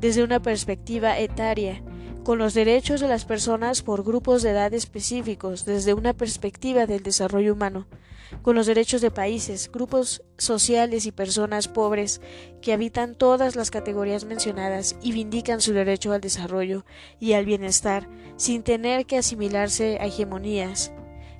desde 0.00 0.22
una 0.22 0.40
perspectiva 0.40 1.18
etaria, 1.18 1.82
con 2.24 2.38
los 2.38 2.54
derechos 2.54 3.00
de 3.00 3.08
las 3.08 3.24
personas 3.24 3.82
por 3.82 4.04
grupos 4.04 4.42
de 4.42 4.50
edad 4.50 4.72
específicos 4.72 5.64
desde 5.64 5.92
una 5.92 6.12
perspectiva 6.12 6.86
del 6.86 7.02
desarrollo 7.02 7.52
humano, 7.52 7.86
con 8.40 8.56
los 8.56 8.66
derechos 8.66 9.00
de 9.00 9.10
países, 9.10 9.70
grupos 9.70 10.22
sociales 10.38 11.06
y 11.06 11.12
personas 11.12 11.68
pobres 11.68 12.20
que 12.60 12.72
habitan 12.72 13.14
todas 13.14 13.56
las 13.56 13.70
categorías 13.70 14.24
mencionadas 14.24 14.96
y 15.02 15.12
vindican 15.12 15.60
su 15.60 15.72
derecho 15.72 16.12
al 16.12 16.20
desarrollo 16.20 16.84
y 17.20 17.34
al 17.34 17.44
bienestar 17.44 18.08
sin 18.36 18.62
tener 18.62 19.06
que 19.06 19.18
asimilarse 19.18 19.98
a 20.00 20.06
hegemonías. 20.06 20.92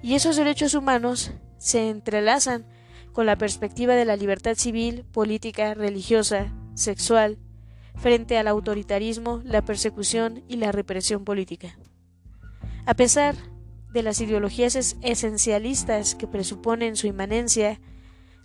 Y 0.02 0.14
esos 0.14 0.36
derechos 0.36 0.74
humanos 0.74 1.32
se 1.58 1.88
entrelazan 1.88 2.66
con 3.12 3.26
la 3.26 3.36
perspectiva 3.36 3.94
de 3.94 4.04
la 4.04 4.16
libertad 4.16 4.54
civil, 4.56 5.04
política, 5.12 5.74
religiosa, 5.74 6.52
sexual, 6.74 7.38
frente 7.94 8.38
al 8.38 8.48
autoritarismo, 8.48 9.42
la 9.44 9.62
persecución 9.62 10.42
y 10.48 10.56
la 10.56 10.72
represión 10.72 11.24
política. 11.24 11.78
A 12.84 12.94
pesar 12.94 13.36
de 13.36 13.51
las 14.00 14.20
ideologías 14.22 14.96
esencialistas 15.02 16.14
que 16.14 16.26
presuponen 16.26 16.96
su 16.96 17.06
inmanencia, 17.06 17.78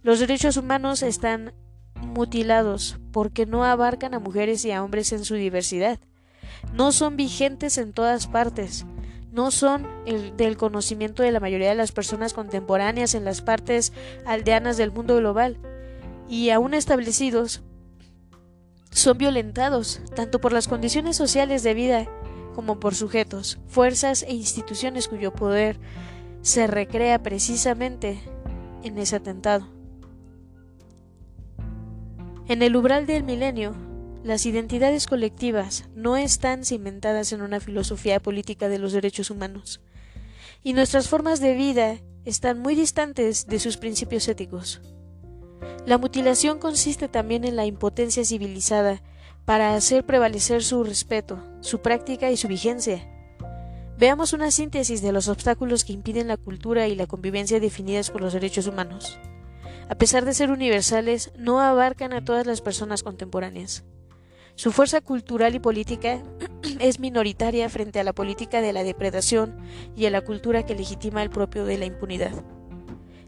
los 0.04 0.20
derechos 0.20 0.58
humanos 0.58 1.02
están 1.02 1.54
mutilados 2.02 3.00
porque 3.14 3.46
no 3.46 3.64
abarcan 3.64 4.14
a 4.14 4.20
mujeres 4.20 4.66
y 4.66 4.72
a 4.72 4.84
hombres 4.84 5.14
en 5.14 5.24
su 5.24 5.36
diversidad, 5.36 6.00
no 6.74 6.92
son 6.92 7.16
vigentes 7.16 7.78
en 7.78 7.94
todas 7.94 8.28
partes, 8.28 8.86
no 9.32 9.52
son 9.52 9.88
el 10.06 10.36
del 10.36 10.58
conocimiento 10.58 11.24
de 11.24 11.32
la 11.32 11.40
mayoría 11.40 11.70
de 11.70 11.76
las 11.76 11.92
personas 11.92 12.34
contemporáneas 12.34 13.16
en 13.16 13.24
las 13.24 13.42
partes 13.42 13.94
aldeanas 14.26 14.76
del 14.78 14.92
mundo 14.92 15.16
global, 15.16 15.58
y 16.28 16.50
aún 16.50 16.74
establecidos, 16.74 17.64
son 18.90 19.18
violentados 19.18 20.02
tanto 20.16 20.42
por 20.42 20.54
las 20.54 20.68
condiciones 20.68 21.16
sociales 21.16 21.64
de 21.64 21.74
vida 21.74 22.08
como 22.58 22.80
por 22.80 22.96
sujetos, 22.96 23.60
fuerzas 23.68 24.24
e 24.24 24.34
instituciones 24.34 25.08
cuyo 25.08 25.32
poder 25.32 25.78
se 26.42 26.66
recrea 26.66 27.22
precisamente 27.22 28.20
en 28.82 28.98
ese 28.98 29.18
atentado. 29.18 29.68
En 32.48 32.64
el 32.64 32.76
umbral 32.76 33.06
del 33.06 33.22
milenio, 33.22 33.76
las 34.24 34.48
identidades 34.48 35.06
colectivas 35.06 35.88
no 35.94 36.18
están 36.18 36.66
cimentadas 36.66 37.32
en 37.32 37.44
una 37.44 37.60
filosofía 37.60 38.20
política 38.20 38.70
de 38.70 38.80
los 38.80 38.92
derechos 38.92 39.30
humanos, 39.30 39.80
y 40.64 40.74
nuestras 40.74 41.10
formas 41.10 41.40
de 41.40 41.54
vida 41.54 42.00
están 42.26 42.58
muy 42.58 42.74
distantes 42.74 43.46
de 43.46 43.60
sus 43.60 43.78
principios 43.78 44.28
éticos. 44.28 44.82
La 45.86 46.00
mutilación 46.00 46.58
consiste 46.58 47.08
también 47.08 47.44
en 47.44 47.56
la 47.56 47.68
impotencia 47.68 48.26
civilizada 48.26 49.04
para 49.48 49.76
hacer 49.76 50.06
prevalecer 50.06 50.62
su 50.62 50.84
respeto, 50.84 51.42
su 51.62 51.80
práctica 51.80 52.30
y 52.30 52.36
su 52.36 52.50
vigencia. 52.50 53.08
Veamos 53.98 54.34
una 54.34 54.52
síntesis 54.52 55.02
de 55.02 55.14
los 55.14 55.30
obstáculos 55.30 55.86
que 55.86 55.94
impiden 55.94 56.28
la 56.28 56.36
cultura 56.36 56.90
y 56.90 56.96
la 56.96 57.08
convivencia 57.08 57.62
definidas 57.62 58.12
por 58.12 58.20
los 58.20 58.34
derechos 58.34 58.68
humanos. 58.68 59.18
A 59.88 59.96
pesar 59.96 60.26
de 60.26 60.34
ser 60.34 60.52
universales, 60.52 61.32
no 61.38 61.62
abarcan 61.62 62.12
a 62.12 62.26
todas 62.26 62.46
las 62.46 62.60
personas 62.60 63.04
contemporáneas. 63.04 63.86
Su 64.56 64.74
fuerza 64.74 65.00
cultural 65.00 65.56
y 65.56 65.60
política 65.60 66.22
es 66.82 67.00
minoritaria 67.00 67.70
frente 67.70 68.02
a 68.02 68.04
la 68.04 68.12
política 68.12 68.60
de 68.60 68.74
la 68.74 68.84
depredación 68.84 69.56
y 69.96 70.08
a 70.08 70.10
la 70.10 70.20
cultura 70.20 70.66
que 70.66 70.76
legitima 70.76 71.24
el 71.24 71.30
propio 71.30 71.64
de 71.64 71.78
la 71.78 71.86
impunidad. 71.86 72.34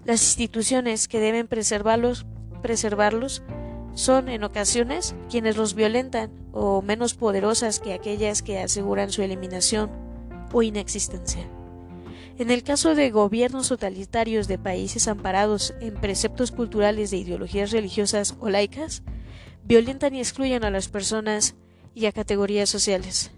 Las 0.03 0.21
instituciones 0.21 1.07
que 1.07 1.21
deben 1.21 1.47
preservarlos, 1.47 2.25
preservarlos 2.61 3.41
son 3.99 4.29
en 4.29 4.45
ocasiones 4.45 5.13
quienes 5.29 5.57
los 5.57 5.73
violentan 5.73 6.31
o 6.53 6.81
menos 6.81 7.15
poderosas 7.15 7.81
que 7.81 7.91
aquellas 7.91 8.41
que 8.41 8.59
aseguran 8.59 9.11
su 9.11 9.23
eliminación 9.23 9.91
o 10.53 10.63
inexistencia. 10.63 11.45
En 12.37 12.49
el 12.49 12.63
caso 12.63 12.95
de 12.95 13.11
gobiernos 13.11 13.67
totalitarios 13.67 14.47
de 14.47 14.57
países 14.57 15.09
amparados 15.09 15.73
en 15.81 15.95
preceptos 15.95 16.53
culturales 16.53 17.11
de 17.11 17.17
ideologías 17.17 17.71
religiosas 17.71 18.37
o 18.39 18.49
laicas, 18.49 19.03
violentan 19.65 20.15
y 20.15 20.19
excluyen 20.19 20.63
a 20.63 20.71
las 20.71 20.87
personas 20.87 21.55
y 21.93 22.05
a 22.05 22.13
categorías 22.13 22.69
sociales. 22.69 23.31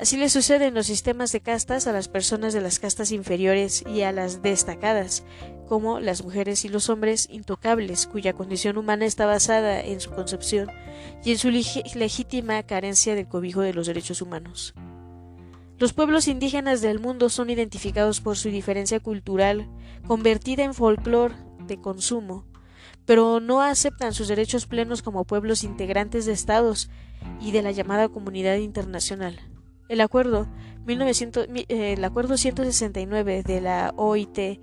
Así 0.00 0.16
le 0.16 0.30
sucede 0.30 0.64
en 0.64 0.72
los 0.72 0.86
sistemas 0.86 1.30
de 1.30 1.42
castas 1.42 1.86
a 1.86 1.92
las 1.92 2.08
personas 2.08 2.54
de 2.54 2.62
las 2.62 2.78
castas 2.78 3.12
inferiores 3.12 3.84
y 3.86 4.00
a 4.00 4.12
las 4.12 4.40
destacadas, 4.40 5.24
como 5.68 6.00
las 6.00 6.24
mujeres 6.24 6.64
y 6.64 6.70
los 6.70 6.88
hombres 6.88 7.28
intocables, 7.30 8.06
cuya 8.06 8.32
condición 8.32 8.78
humana 8.78 9.04
está 9.04 9.26
basada 9.26 9.78
en 9.78 10.00
su 10.00 10.10
concepción 10.10 10.70
y 11.22 11.32
en 11.32 11.38
su 11.38 11.50
legítima 11.50 12.62
carencia 12.62 13.14
del 13.14 13.28
cobijo 13.28 13.60
de 13.60 13.74
los 13.74 13.88
derechos 13.88 14.22
humanos. 14.22 14.72
Los 15.78 15.92
pueblos 15.92 16.28
indígenas 16.28 16.80
del 16.80 16.98
mundo 16.98 17.28
son 17.28 17.50
identificados 17.50 18.22
por 18.22 18.38
su 18.38 18.48
diferencia 18.48 19.00
cultural, 19.00 19.68
convertida 20.06 20.64
en 20.64 20.72
folclore 20.72 21.34
de 21.66 21.78
consumo, 21.78 22.46
pero 23.04 23.38
no 23.38 23.60
aceptan 23.60 24.14
sus 24.14 24.28
derechos 24.28 24.64
plenos 24.64 25.02
como 25.02 25.26
pueblos 25.26 25.62
integrantes 25.62 26.24
de 26.24 26.32
estados 26.32 26.88
y 27.38 27.50
de 27.52 27.60
la 27.60 27.70
llamada 27.70 28.08
comunidad 28.08 28.56
internacional. 28.56 29.49
El 29.90 30.00
acuerdo, 30.00 30.46
1900, 30.86 31.48
eh, 31.52 31.94
el 31.94 32.04
acuerdo 32.04 32.36
169 32.36 33.42
de 33.42 33.60
la 33.60 33.92
OIT 33.96 34.60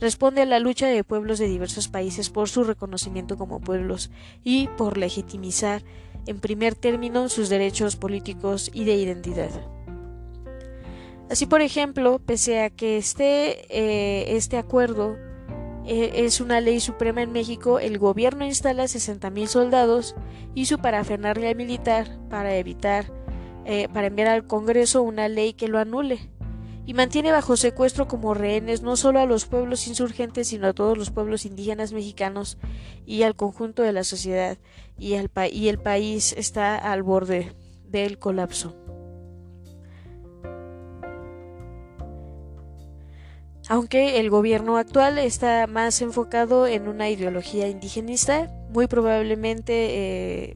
responde 0.00 0.40
a 0.40 0.46
la 0.46 0.58
lucha 0.58 0.86
de 0.86 1.04
pueblos 1.04 1.38
de 1.38 1.48
diversos 1.48 1.88
países 1.88 2.30
por 2.30 2.48
su 2.48 2.64
reconocimiento 2.64 3.36
como 3.36 3.60
pueblos 3.60 4.10
y 4.42 4.68
por 4.78 4.96
legitimizar 4.96 5.82
en 6.26 6.40
primer 6.40 6.74
término 6.74 7.28
sus 7.28 7.50
derechos 7.50 7.96
políticos 7.96 8.70
y 8.72 8.84
de 8.84 8.94
identidad. 8.94 9.50
Así, 11.28 11.44
por 11.44 11.60
ejemplo, 11.60 12.18
pese 12.18 12.62
a 12.62 12.70
que 12.70 12.96
esté 12.96 13.66
eh, 13.68 14.34
este 14.34 14.56
acuerdo 14.56 15.18
eh, 15.84 16.24
es 16.24 16.40
una 16.40 16.62
ley 16.62 16.80
suprema 16.80 17.20
en 17.20 17.32
México, 17.32 17.80
el 17.80 17.98
gobierno 17.98 18.46
instala 18.46 18.84
60.000 18.84 19.46
soldados 19.46 20.14
y 20.54 20.64
su 20.64 20.78
parafernalia 20.78 21.54
militar 21.54 22.18
para 22.30 22.56
evitar 22.56 23.19
eh, 23.70 23.88
para 23.88 24.08
enviar 24.08 24.26
al 24.26 24.48
Congreso 24.48 25.00
una 25.00 25.28
ley 25.28 25.52
que 25.52 25.68
lo 25.68 25.78
anule 25.78 26.18
y 26.86 26.92
mantiene 26.92 27.30
bajo 27.30 27.56
secuestro 27.56 28.08
como 28.08 28.34
rehenes 28.34 28.82
no 28.82 28.96
solo 28.96 29.20
a 29.20 29.26
los 29.26 29.46
pueblos 29.46 29.86
insurgentes, 29.86 30.48
sino 30.48 30.66
a 30.66 30.72
todos 30.72 30.98
los 30.98 31.12
pueblos 31.12 31.46
indígenas 31.46 31.92
mexicanos 31.92 32.58
y 33.06 33.22
al 33.22 33.36
conjunto 33.36 33.84
de 33.84 33.92
la 33.92 34.02
sociedad, 34.02 34.58
y, 34.98 35.14
el 35.14 35.78
país 35.78 36.34
está 36.36 36.74
al 36.74 37.04
borde 37.04 37.54
del 37.84 38.18
colapso. 38.18 38.74
Aunque 43.68 44.18
el 44.18 44.30
gobierno 44.30 44.78
actual 44.78 45.16
está 45.18 45.68
más 45.68 46.02
enfocado 46.02 46.66
en 46.66 46.88
una 46.88 47.08
ideología 47.08 47.68
indigenista, 47.68 48.50
muy 48.70 48.88
probablemente 48.88 50.50
eh, 50.50 50.54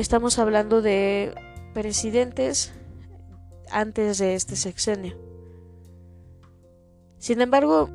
Estamos 0.00 0.38
hablando 0.38 0.80
de 0.80 1.34
presidentes 1.74 2.72
antes 3.70 4.16
de 4.16 4.34
este 4.34 4.56
sexenio. 4.56 5.14
Sin 7.18 7.42
embargo, 7.42 7.90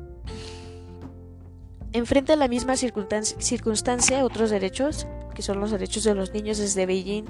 enfrenta 1.90 2.36
la 2.36 2.46
misma 2.46 2.76
circunstancia 2.76 4.24
otros 4.24 4.50
derechos, 4.50 5.08
que 5.34 5.42
son 5.42 5.58
los 5.58 5.72
derechos 5.72 6.04
de 6.04 6.14
los 6.14 6.32
niños 6.32 6.58
desde 6.58 6.86
Beijing, 6.86 7.24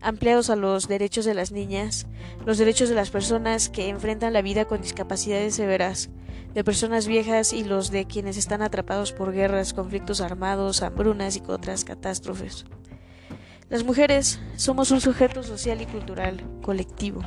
ampliados 0.00 0.48
a 0.48 0.56
los 0.56 0.88
derechos 0.88 1.26
de 1.26 1.34
las 1.34 1.52
niñas, 1.52 2.06
los 2.46 2.56
derechos 2.56 2.88
de 2.88 2.94
las 2.94 3.10
personas 3.10 3.68
que 3.68 3.90
enfrentan 3.90 4.32
la 4.32 4.40
vida 4.40 4.64
con 4.64 4.80
discapacidades 4.80 5.54
severas, 5.54 6.08
de 6.54 6.64
personas 6.64 7.06
viejas 7.06 7.52
y 7.52 7.62
los 7.62 7.90
de 7.90 8.06
quienes 8.06 8.38
están 8.38 8.62
atrapados 8.62 9.12
por 9.12 9.32
guerras, 9.34 9.74
conflictos 9.74 10.22
armados, 10.22 10.80
hambrunas 10.80 11.36
y 11.36 11.42
otras 11.46 11.84
catástrofes. 11.84 12.64
Las 13.70 13.84
mujeres 13.84 14.40
somos 14.56 14.90
un 14.92 15.02
sujeto 15.02 15.42
social 15.42 15.82
y 15.82 15.86
cultural 15.86 16.42
colectivo. 16.62 17.20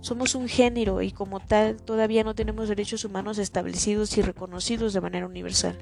Somos 0.00 0.34
un 0.34 0.48
género 0.48 1.02
y 1.02 1.12
como 1.12 1.38
tal 1.38 1.76
todavía 1.76 2.24
no 2.24 2.34
tenemos 2.34 2.68
derechos 2.68 3.04
humanos 3.04 3.38
establecidos 3.38 4.18
y 4.18 4.22
reconocidos 4.22 4.92
de 4.92 5.00
manera 5.00 5.26
universal. 5.26 5.78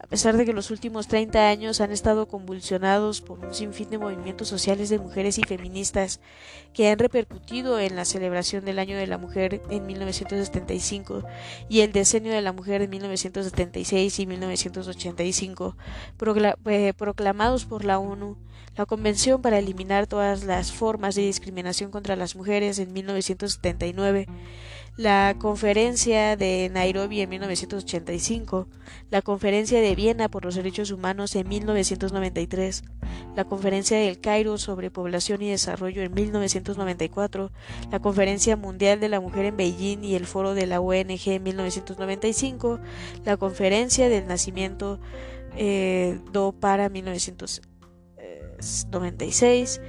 A 0.00 0.06
pesar 0.06 0.36
de 0.36 0.46
que 0.46 0.52
los 0.52 0.70
últimos 0.70 1.08
30 1.08 1.48
años 1.48 1.80
han 1.80 1.90
estado 1.90 2.28
convulsionados 2.28 3.20
por 3.20 3.40
un 3.40 3.52
sinfín 3.52 3.90
de 3.90 3.98
movimientos 3.98 4.46
sociales 4.46 4.88
de 4.90 5.00
mujeres 5.00 5.38
y 5.38 5.42
feministas 5.42 6.20
que 6.72 6.88
han 6.88 7.00
repercutido 7.00 7.80
en 7.80 7.96
la 7.96 8.04
celebración 8.04 8.64
del 8.64 8.78
Año 8.78 8.96
de 8.96 9.08
la 9.08 9.18
Mujer 9.18 9.60
en 9.70 9.86
1975 9.86 11.24
y 11.68 11.80
el 11.80 11.92
Decenio 11.92 12.32
de 12.32 12.42
la 12.42 12.52
Mujer 12.52 12.82
en 12.82 12.90
1976 12.90 14.20
y 14.20 14.26
1985, 14.26 15.76
eh, 16.66 16.92
proclamados 16.96 17.64
por 17.64 17.84
la 17.84 17.98
ONU, 17.98 18.36
la 18.76 18.86
Convención 18.86 19.42
para 19.42 19.58
eliminar 19.58 20.06
todas 20.06 20.44
las 20.44 20.70
formas 20.70 21.16
de 21.16 21.22
discriminación 21.22 21.90
contra 21.90 22.14
las 22.14 22.36
mujeres 22.36 22.78
en 22.78 22.92
1979, 22.92 24.26
la 24.98 25.34
Conferencia 25.38 26.36
de 26.36 26.70
Nairobi 26.74 27.20
en 27.20 27.30
1985, 27.30 28.66
la 29.10 29.22
Conferencia 29.22 29.80
de 29.80 29.94
Viena 29.94 30.28
por 30.28 30.44
los 30.44 30.56
Derechos 30.56 30.90
Humanos 30.90 31.36
en 31.36 31.48
1993, 31.48 32.82
la 33.36 33.44
Conferencia 33.44 33.96
del 33.96 34.18
Cairo 34.18 34.58
sobre 34.58 34.90
Población 34.90 35.40
y 35.42 35.50
Desarrollo 35.50 36.02
en 36.02 36.12
1994, 36.12 37.52
la 37.92 38.00
Conferencia 38.00 38.56
Mundial 38.56 38.98
de 38.98 39.08
la 39.08 39.20
Mujer 39.20 39.44
en 39.44 39.56
Beijing 39.56 40.02
y 40.02 40.16
el 40.16 40.26
Foro 40.26 40.54
de 40.54 40.66
la 40.66 40.80
ONG 40.80 41.28
en 41.28 41.44
1995, 41.44 42.80
la 43.24 43.36
Conferencia 43.36 44.08
del 44.08 44.26
Nacimiento 44.26 44.98
eh, 45.56 46.18
do 46.32 46.50
para 46.50 46.88
1996, 46.88 49.80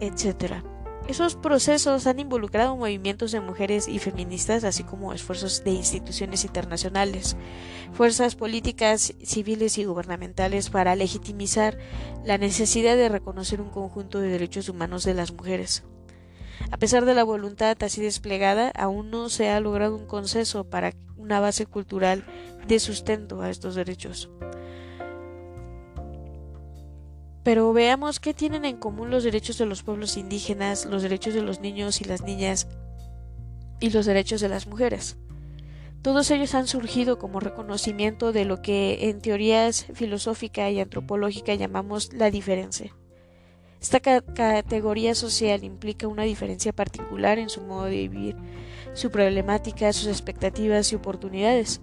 etc. 0.00 0.67
Esos 1.08 1.36
procesos 1.36 2.06
han 2.06 2.20
involucrado 2.20 2.76
movimientos 2.76 3.32
de 3.32 3.40
mujeres 3.40 3.88
y 3.88 3.98
feministas, 3.98 4.62
así 4.62 4.84
como 4.84 5.14
esfuerzos 5.14 5.64
de 5.64 5.70
instituciones 5.70 6.44
internacionales, 6.44 7.34
fuerzas 7.94 8.36
políticas, 8.36 9.14
civiles 9.22 9.78
y 9.78 9.84
gubernamentales 9.86 10.68
para 10.68 10.94
legitimizar 10.96 11.78
la 12.26 12.36
necesidad 12.36 12.94
de 12.94 13.08
reconocer 13.08 13.62
un 13.62 13.70
conjunto 13.70 14.20
de 14.20 14.28
derechos 14.28 14.68
humanos 14.68 15.02
de 15.04 15.14
las 15.14 15.32
mujeres. 15.32 15.82
A 16.70 16.76
pesar 16.76 17.06
de 17.06 17.14
la 17.14 17.24
voluntad 17.24 17.82
así 17.82 18.02
desplegada, 18.02 18.70
aún 18.76 19.10
no 19.10 19.30
se 19.30 19.48
ha 19.48 19.60
logrado 19.60 19.96
un 19.96 20.04
consenso 20.04 20.68
para 20.68 20.92
una 21.16 21.40
base 21.40 21.64
cultural 21.64 22.26
de 22.66 22.78
sustento 22.80 23.40
a 23.40 23.48
estos 23.48 23.74
derechos. 23.74 24.28
Pero 27.48 27.72
veamos 27.72 28.20
qué 28.20 28.34
tienen 28.34 28.66
en 28.66 28.76
común 28.76 29.10
los 29.10 29.24
derechos 29.24 29.56
de 29.56 29.64
los 29.64 29.82
pueblos 29.82 30.18
indígenas, 30.18 30.84
los 30.84 31.00
derechos 31.02 31.32
de 31.32 31.40
los 31.40 31.62
niños 31.62 32.02
y 32.02 32.04
las 32.04 32.20
niñas 32.20 32.68
y 33.80 33.88
los 33.88 34.04
derechos 34.04 34.42
de 34.42 34.50
las 34.50 34.66
mujeres. 34.66 35.16
Todos 36.02 36.30
ellos 36.30 36.54
han 36.54 36.66
surgido 36.66 37.18
como 37.18 37.40
reconocimiento 37.40 38.32
de 38.32 38.44
lo 38.44 38.60
que 38.60 39.08
en 39.08 39.22
teorías 39.22 39.86
filosófica 39.94 40.68
y 40.68 40.78
antropológica 40.78 41.54
llamamos 41.54 42.12
la 42.12 42.30
diferencia. 42.30 42.94
Esta 43.80 44.00
categoría 44.00 45.14
social 45.14 45.64
implica 45.64 46.06
una 46.06 46.24
diferencia 46.24 46.74
particular 46.74 47.38
en 47.38 47.48
su 47.48 47.62
modo 47.62 47.84
de 47.84 47.96
vivir, 47.96 48.36
su 48.92 49.10
problemática, 49.10 49.90
sus 49.94 50.08
expectativas 50.08 50.92
y 50.92 50.96
oportunidades. 50.96 51.80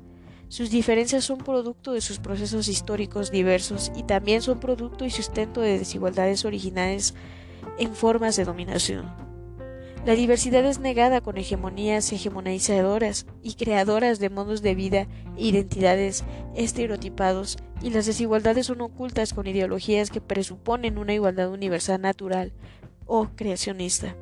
Sus 0.47 0.69
diferencias 0.69 1.23
son 1.23 1.39
producto 1.39 1.93
de 1.93 2.01
sus 2.01 2.19
procesos 2.19 2.67
históricos 2.67 3.31
diversos 3.31 3.91
y 3.95 4.03
también 4.03 4.41
son 4.41 4.59
producto 4.59 5.05
y 5.05 5.09
sustento 5.09 5.61
de 5.61 5.79
desigualdades 5.79 6.45
originales 6.45 7.15
en 7.79 7.93
formas 7.93 8.35
de 8.35 8.45
dominación. 8.45 9.25
La 10.05 10.13
diversidad 10.13 10.63
es 10.65 10.77
negada 10.77 11.19
con 11.19 11.37
hegemonías 11.37 12.11
hegemonizadoras 12.11 13.25
y 13.41 13.55
creadoras 13.55 14.19
de 14.19 14.29
modos 14.29 14.61
de 14.61 14.75
vida 14.75 15.07
e 15.35 15.47
identidades 15.47 16.23
estereotipados, 16.55 17.57
y 17.81 17.89
las 17.89 18.05
desigualdades 18.05 18.67
son 18.67 18.81
ocultas 18.81 19.33
con 19.33 19.47
ideologías 19.47 20.11
que 20.11 20.21
presuponen 20.21 20.99
una 20.99 21.15
igualdad 21.15 21.49
universal 21.49 22.01
natural 22.01 22.53
o 23.07 23.29
creacionista. 23.35 24.15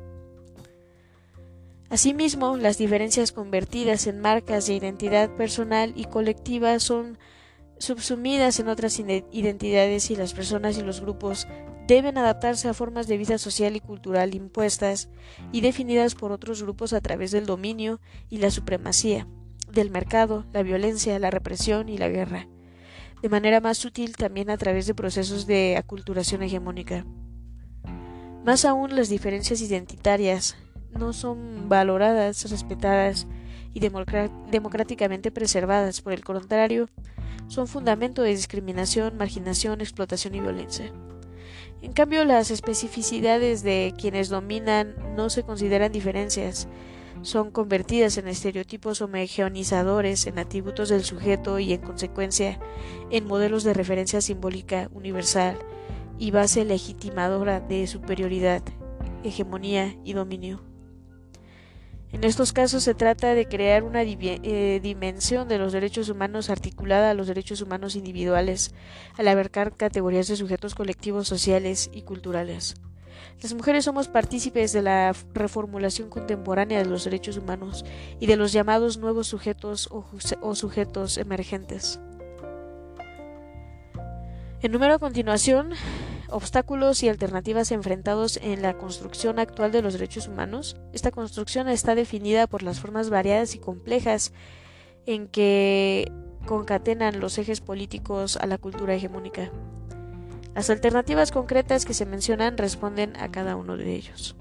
Asimismo, 1.94 2.56
las 2.56 2.76
diferencias 2.76 3.30
convertidas 3.30 4.08
en 4.08 4.18
marcas 4.18 4.66
de 4.66 4.74
identidad 4.74 5.30
personal 5.36 5.92
y 5.94 6.06
colectiva 6.06 6.80
son 6.80 7.18
subsumidas 7.78 8.58
en 8.58 8.66
otras 8.66 8.98
identidades 8.98 10.10
y 10.10 10.16
las 10.16 10.34
personas 10.34 10.76
y 10.76 10.82
los 10.82 11.00
grupos 11.00 11.46
deben 11.86 12.18
adaptarse 12.18 12.66
a 12.66 12.74
formas 12.74 13.06
de 13.06 13.16
vida 13.16 13.38
social 13.38 13.76
y 13.76 13.80
cultural 13.80 14.34
impuestas 14.34 15.08
y 15.52 15.60
definidas 15.60 16.16
por 16.16 16.32
otros 16.32 16.64
grupos 16.64 16.92
a 16.92 17.00
través 17.00 17.30
del 17.30 17.46
dominio 17.46 18.00
y 18.28 18.38
la 18.38 18.50
supremacía, 18.50 19.28
del 19.70 19.92
mercado, 19.92 20.46
la 20.52 20.64
violencia, 20.64 21.16
la 21.20 21.30
represión 21.30 21.88
y 21.88 21.96
la 21.96 22.08
guerra, 22.08 22.48
de 23.22 23.28
manera 23.28 23.60
más 23.60 23.78
sutil 23.78 24.16
también 24.16 24.50
a 24.50 24.58
través 24.58 24.88
de 24.88 24.96
procesos 24.96 25.46
de 25.46 25.76
aculturación 25.76 26.42
hegemónica. 26.42 27.06
Más 28.44 28.64
aún 28.64 28.96
las 28.96 29.08
diferencias 29.08 29.60
identitarias, 29.60 30.56
no 30.98 31.12
son 31.12 31.68
valoradas, 31.68 32.50
respetadas 32.50 33.26
y 33.72 33.80
democráticamente 33.80 35.30
preservadas. 35.30 36.00
Por 36.00 36.12
el 36.12 36.24
contrario, 36.24 36.88
son 37.48 37.66
fundamento 37.66 38.22
de 38.22 38.30
discriminación, 38.30 39.16
marginación, 39.16 39.80
explotación 39.80 40.34
y 40.34 40.40
violencia. 40.40 40.92
En 41.82 41.92
cambio, 41.92 42.24
las 42.24 42.50
especificidades 42.50 43.62
de 43.62 43.92
quienes 43.98 44.30
dominan 44.30 44.94
no 45.16 45.28
se 45.28 45.42
consideran 45.42 45.92
diferencias, 45.92 46.68
son 47.22 47.50
convertidas 47.50 48.18
en 48.18 48.28
estereotipos 48.28 49.00
homogeneizadores, 49.00 50.26
en 50.26 50.38
atributos 50.38 50.88
del 50.88 51.04
sujeto 51.04 51.58
y, 51.58 51.72
en 51.72 51.80
consecuencia, 51.80 52.58
en 53.10 53.26
modelos 53.26 53.64
de 53.64 53.72
referencia 53.72 54.20
simbólica 54.20 54.88
universal 54.92 55.58
y 56.18 56.30
base 56.30 56.64
legitimadora 56.64 57.60
de 57.60 57.86
superioridad, 57.86 58.62
hegemonía 59.22 59.96
y 60.04 60.12
dominio. 60.12 60.73
En 62.14 62.22
estos 62.22 62.52
casos 62.52 62.84
se 62.84 62.94
trata 62.94 63.34
de 63.34 63.48
crear 63.48 63.82
una 63.82 64.02
eh, 64.04 64.80
dimensión 64.80 65.48
de 65.48 65.58
los 65.58 65.72
derechos 65.72 66.08
humanos 66.08 66.48
articulada 66.48 67.10
a 67.10 67.14
los 67.14 67.26
derechos 67.26 67.60
humanos 67.60 67.96
individuales, 67.96 68.72
al 69.18 69.26
abarcar 69.26 69.76
categorías 69.76 70.28
de 70.28 70.36
sujetos 70.36 70.76
colectivos 70.76 71.26
sociales 71.26 71.90
y 71.92 72.02
culturales. 72.02 72.76
Las 73.42 73.52
mujeres 73.52 73.84
somos 73.84 74.06
partícipes 74.06 74.72
de 74.72 74.82
la 74.82 75.12
reformulación 75.34 76.08
contemporánea 76.08 76.78
de 76.78 76.88
los 76.88 77.02
derechos 77.02 77.36
humanos 77.36 77.84
y 78.20 78.26
de 78.26 78.36
los 78.36 78.52
llamados 78.52 78.96
nuevos 78.96 79.26
sujetos 79.26 79.90
o 79.90 80.54
sujetos 80.54 81.18
emergentes. 81.18 81.98
En 84.62 84.70
número 84.70 84.94
a 84.94 84.98
continuación, 85.00 85.72
obstáculos 86.28 87.02
y 87.02 87.08
alternativas 87.08 87.72
enfrentados 87.72 88.38
en 88.42 88.62
la 88.62 88.76
construcción 88.76 89.38
actual 89.38 89.72
de 89.72 89.82
los 89.82 89.92
derechos 89.92 90.28
humanos. 90.28 90.76
Esta 90.92 91.10
construcción 91.10 91.68
está 91.68 91.94
definida 91.94 92.46
por 92.46 92.62
las 92.62 92.80
formas 92.80 93.10
variadas 93.10 93.54
y 93.54 93.58
complejas 93.58 94.32
en 95.06 95.28
que 95.28 96.10
concatenan 96.46 97.20
los 97.20 97.38
ejes 97.38 97.60
políticos 97.60 98.36
a 98.36 98.46
la 98.46 98.58
cultura 98.58 98.94
hegemónica. 98.94 99.50
Las 100.54 100.70
alternativas 100.70 101.32
concretas 101.32 101.84
que 101.84 101.94
se 101.94 102.06
mencionan 102.06 102.56
responden 102.56 103.16
a 103.16 103.30
cada 103.30 103.56
uno 103.56 103.76
de 103.76 103.94
ellos. 103.94 104.36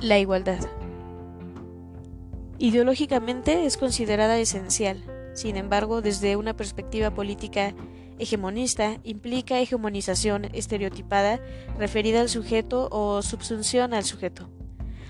La 0.00 0.18
igualdad. 0.18 0.60
Ideológicamente 2.58 3.64
es 3.64 3.76
considerada 3.76 4.38
esencial. 4.38 5.02
Sin 5.32 5.56
embargo, 5.56 6.02
desde 6.02 6.36
una 6.36 6.54
perspectiva 6.54 7.10
política 7.10 7.74
hegemonista 8.18 8.98
implica 9.04 9.60
hegemonización 9.60 10.46
estereotipada 10.52 11.40
referida 11.78 12.20
al 12.20 12.28
sujeto 12.28 12.88
o 12.90 13.22
subsunción 13.22 13.94
al 13.94 14.04
sujeto. 14.04 14.48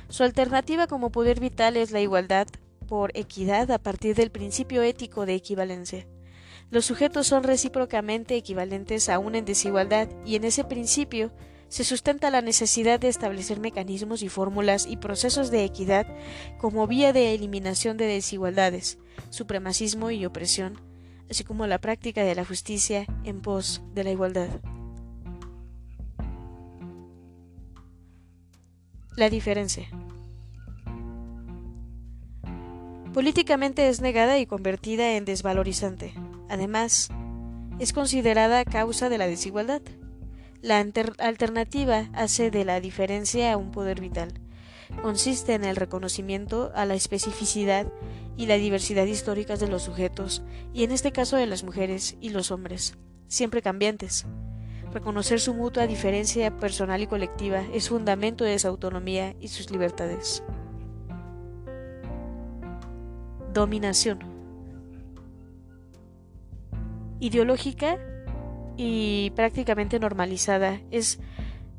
Su 0.09 0.23
alternativa 0.23 0.87
como 0.87 1.11
poder 1.11 1.41
vital 1.41 1.77
es 1.77 1.91
la 1.91 2.01
igualdad 2.01 2.47
por 2.87 3.11
equidad 3.15 3.71
a 3.71 3.79
partir 3.79 4.15
del 4.15 4.31
principio 4.31 4.83
ético 4.83 5.27
de 5.27 5.35
equivalencia. 5.35 6.07
Los 6.71 6.87
sujetos 6.87 7.27
son 7.27 7.43
recíprocamente 7.43 8.37
equivalentes 8.37 9.09
aún 9.09 9.35
en 9.35 9.45
desigualdad 9.45 10.09
y 10.25 10.37
en 10.37 10.45
ese 10.45 10.65
principio 10.65 11.31
se 11.69 11.85
sustenta 11.85 12.31
la 12.31 12.41
necesidad 12.41 13.01
de 13.01 13.09
establecer 13.09 13.59
mecanismos 13.59 14.23
y 14.23 14.29
fórmulas 14.29 14.87
y 14.87 14.97
procesos 14.97 15.51
de 15.51 15.65
equidad 15.65 16.07
como 16.59 16.87
vía 16.87 17.13
de 17.13 17.35
eliminación 17.35 17.97
de 17.97 18.07
desigualdades, 18.07 18.99
supremacismo 19.31 20.11
y 20.11 20.25
opresión, 20.25 20.81
así 21.31 21.45
como 21.45 21.67
la 21.67 21.79
práctica 21.79 22.23
de 22.23 22.35
la 22.35 22.45
justicia 22.45 23.07
en 23.25 23.41
pos 23.41 23.83
de 23.95 24.05
la 24.05 24.11
igualdad. 24.11 24.49
La 29.17 29.31
diferencia. 29.31 29.89
Políticamente 33.13 33.89
es 33.89 34.01
negada 34.01 34.39
y 34.39 34.47
convertida 34.47 35.13
en 35.13 35.25
desvalorizante. 35.25 36.15
Además, 36.49 37.11
es 37.79 37.93
considerada 37.93 38.65
causa 38.65 39.09
de 39.09 39.19
la 39.19 39.29
desigualdad. 39.29 39.83
La 40.63 40.79
alternativa 40.79 42.09
hace 42.13 42.51
de 42.51 42.65
la 42.65 42.81
diferencia 42.81 43.57
un 43.57 43.71
poder 43.71 44.01
vital. 44.01 44.33
Consiste 45.03 45.55
en 45.55 45.65
el 45.65 45.77
reconocimiento 45.77 46.73
a 46.75 46.85
la 46.85 46.95
especificidad 46.95 47.87
y 48.37 48.47
la 48.47 48.57
diversidad 48.57 49.05
históricas 49.05 49.61
de 49.61 49.69
los 49.69 49.83
sujetos, 49.83 50.43
y 50.73 50.85
en 50.85 50.91
este 50.91 51.13
caso 51.13 51.37
de 51.37 51.47
las 51.47 51.65
mujeres 51.65 52.17
y 52.21 52.31
los 52.31 52.51
hombres, 52.51 52.97
siempre 53.29 53.63
cambiantes. 53.63 54.27
Reconocer 54.93 55.41
su 55.41 55.55
mutua 55.55 55.87
diferencia 55.87 56.57
personal 56.57 57.03
y 57.03 57.07
colectiva 57.07 57.63
es 57.73 57.89
fundamento 57.89 58.45
de 58.45 58.55
esa 58.55 58.69
autonomía 58.69 59.35
y 59.41 59.49
sus 59.49 59.71
libertades. 59.71 60.43
Dominación. 63.53 64.21
Ideológica 67.21 67.99
y 68.77 69.31
prácticamente 69.31 69.99
normalizada, 69.99 70.81
es 70.91 71.21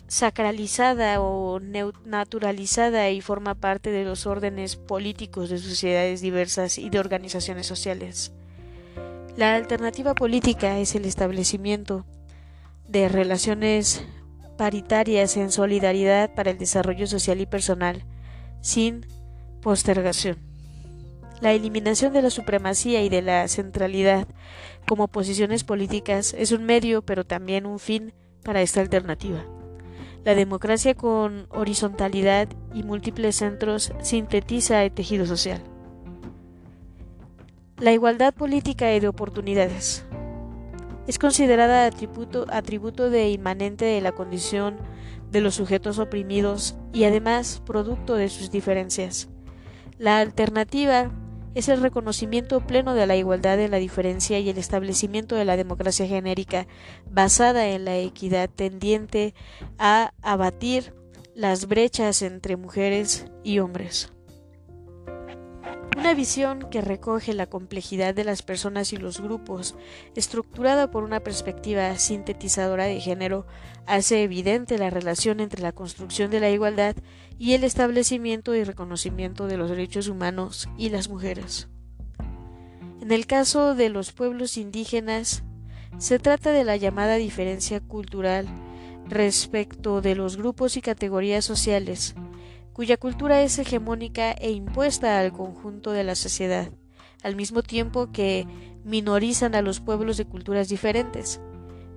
sacralizada 0.07 1.21
o 1.21 1.59
naturalizada 1.59 3.09
y 3.09 3.21
forma 3.21 3.55
parte 3.55 3.89
de 3.91 4.05
los 4.05 4.25
órdenes 4.27 4.75
políticos 4.75 5.49
de 5.49 5.57
sociedades 5.57 6.21
diversas 6.21 6.77
y 6.77 6.89
de 6.89 6.99
organizaciones 6.99 7.65
sociales. 7.65 8.31
La 9.35 9.55
alternativa 9.55 10.13
política 10.15 10.79
es 10.79 10.95
el 10.95 11.05
establecimiento 11.05 12.05
de 12.87 13.09
relaciones 13.09 14.03
paritarias 14.57 15.35
en 15.37 15.51
solidaridad 15.51 16.33
para 16.33 16.51
el 16.51 16.57
desarrollo 16.57 17.07
social 17.07 17.41
y 17.41 17.45
personal, 17.45 18.05
sin 18.61 19.05
postergación. 19.61 20.37
La 21.41 21.51
eliminación 21.51 22.13
de 22.13 22.21
la 22.21 22.29
supremacía 22.29 23.03
y 23.03 23.09
de 23.09 23.21
la 23.21 23.47
centralidad 23.49 24.27
como 24.87 25.09
posiciones 25.09 25.63
políticas 25.63 26.33
es 26.37 26.51
un 26.51 26.63
medio, 26.63 27.01
pero 27.01 27.25
también 27.25 27.65
un 27.65 27.79
fin 27.79 28.13
para 28.43 28.61
esta 28.61 28.79
alternativa. 28.79 29.43
La 30.25 30.33
democracia 30.33 30.95
con 30.95 31.45
horizontalidad 31.51 32.47
y 32.73 32.81
múltiples 32.81 33.35
centros 33.35 33.93
sintetiza 34.01 34.83
el 34.83 34.91
tejido 34.91 35.27
social. 35.27 35.61
La 37.77 37.91
igualdad 37.91 38.33
política 38.33 38.91
y 38.95 38.99
de 38.99 39.07
oportunidades. 39.07 40.03
Es 41.05 41.19
considerada 41.19 41.85
atributo, 41.85 42.47
atributo 42.49 43.11
de 43.11 43.29
inmanente 43.29 43.85
de 43.85 44.01
la 44.01 44.13
condición 44.13 44.77
de 45.29 45.41
los 45.41 45.53
sujetos 45.53 45.99
oprimidos 45.99 46.75
y 46.91 47.03
además 47.03 47.61
producto 47.63 48.15
de 48.15 48.29
sus 48.29 48.49
diferencias. 48.49 49.29
La 49.99 50.17
alternativa 50.17 51.11
es 51.55 51.69
el 51.69 51.81
reconocimiento 51.81 52.59
pleno 52.61 52.93
de 52.93 53.07
la 53.07 53.15
igualdad 53.15 53.59
en 53.59 53.71
la 53.71 53.77
diferencia 53.77 54.39
y 54.39 54.49
el 54.49 54.57
establecimiento 54.57 55.35
de 55.35 55.45
la 55.45 55.57
democracia 55.57 56.05
genérica 56.05 56.67
basada 57.09 57.67
en 57.67 57.85
la 57.85 57.97
equidad 57.97 58.49
tendiente 58.49 59.33
a 59.79 60.13
abatir 60.21 60.93
las 61.33 61.67
brechas 61.67 62.21
entre 62.21 62.57
mujeres 62.57 63.25
y 63.43 63.59
hombres. 63.59 64.14
Una 65.95 66.13
visión 66.13 66.67
que 66.69 66.81
recoge 66.81 67.33
la 67.33 67.47
complejidad 67.47 68.13
de 68.13 68.25
las 68.25 68.41
personas 68.41 68.91
y 68.91 68.97
los 68.97 69.21
grupos, 69.21 69.75
estructurada 70.13 70.91
por 70.91 71.03
una 71.03 71.21
perspectiva 71.21 71.97
sintetizadora 71.97 72.83
de 72.83 72.99
género, 72.99 73.47
hace 73.87 74.21
evidente 74.21 74.77
la 74.77 74.89
relación 74.89 75.39
entre 75.39 75.61
la 75.61 75.71
construcción 75.71 76.29
de 76.31 76.41
la 76.41 76.49
igualdad 76.49 76.97
y 77.39 77.53
el 77.53 77.63
establecimiento 77.63 78.53
y 78.55 78.65
reconocimiento 78.65 79.47
de 79.47 79.55
los 79.55 79.69
derechos 79.69 80.09
humanos 80.09 80.67
y 80.77 80.89
las 80.89 81.07
mujeres. 81.07 81.69
En 83.01 83.11
el 83.11 83.25
caso 83.25 83.73
de 83.73 83.87
los 83.87 84.11
pueblos 84.11 84.57
indígenas, 84.57 85.43
se 85.97 86.19
trata 86.19 86.51
de 86.51 86.65
la 86.65 86.75
llamada 86.75 87.15
diferencia 87.15 87.79
cultural 87.79 88.47
respecto 89.07 90.01
de 90.01 90.15
los 90.15 90.35
grupos 90.35 90.75
y 90.75 90.81
categorías 90.81 91.45
sociales, 91.45 92.15
cuya 92.75 92.97
cultura 92.97 93.41
es 93.41 93.57
hegemónica 93.57 94.33
e 94.33 94.51
impuesta 94.51 95.17
al 95.17 95.31
conjunto 95.31 95.93
de 95.93 96.03
la 96.03 96.13
sociedad, 96.13 96.69
al 97.23 97.37
mismo 97.37 97.63
tiempo 97.63 98.11
que 98.11 98.45
minorizan 98.83 99.55
a 99.55 99.61
los 99.61 99.79
pueblos 99.79 100.17
de 100.17 100.25
culturas 100.25 100.67
diferentes. 100.67 101.39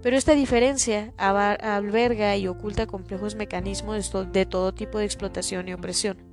Pero 0.03 0.17
esta 0.17 0.37
diferencia 0.37 1.13
alberga 1.17 2.37
y 2.37 2.47
oculta 2.47 2.87
complejos 2.87 3.35
mecanismos 3.35 4.13
de 4.33 4.47
todo 4.47 4.73
tipo 4.73 4.99
de 4.99 5.05
explotación 5.05 5.67
y 5.69 5.73
opresión. 5.73 6.28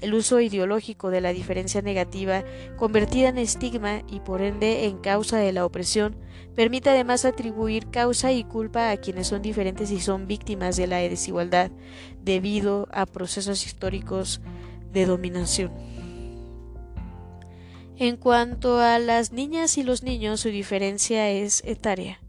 El 0.00 0.14
uso 0.14 0.40
ideológico 0.40 1.10
de 1.10 1.20
la 1.20 1.32
diferencia 1.32 1.82
negativa, 1.82 2.44
convertida 2.76 3.28
en 3.28 3.38
estigma 3.38 4.02
y 4.08 4.20
por 4.20 4.42
ende 4.42 4.86
en 4.86 4.98
causa 4.98 5.38
de 5.38 5.52
la 5.52 5.66
opresión, 5.66 6.16
permite 6.54 6.90
además 6.90 7.24
atribuir 7.24 7.90
causa 7.90 8.32
y 8.32 8.44
culpa 8.44 8.90
a 8.90 8.96
quienes 8.96 9.26
son 9.26 9.42
diferentes 9.42 9.90
y 9.90 10.00
son 10.00 10.26
víctimas 10.26 10.76
de 10.76 10.86
la 10.86 10.98
desigualdad 10.98 11.70
debido 12.22 12.88
a 12.92 13.06
procesos 13.06 13.66
históricos 13.66 14.40
de 14.92 15.06
dominación. 15.06 15.72
En 17.96 18.16
cuanto 18.16 18.78
a 18.78 19.00
las 19.00 19.32
niñas 19.32 19.76
y 19.78 19.82
los 19.82 20.04
niños, 20.04 20.40
su 20.40 20.50
diferencia 20.50 21.30
es 21.30 21.64
etaria. 21.64 22.20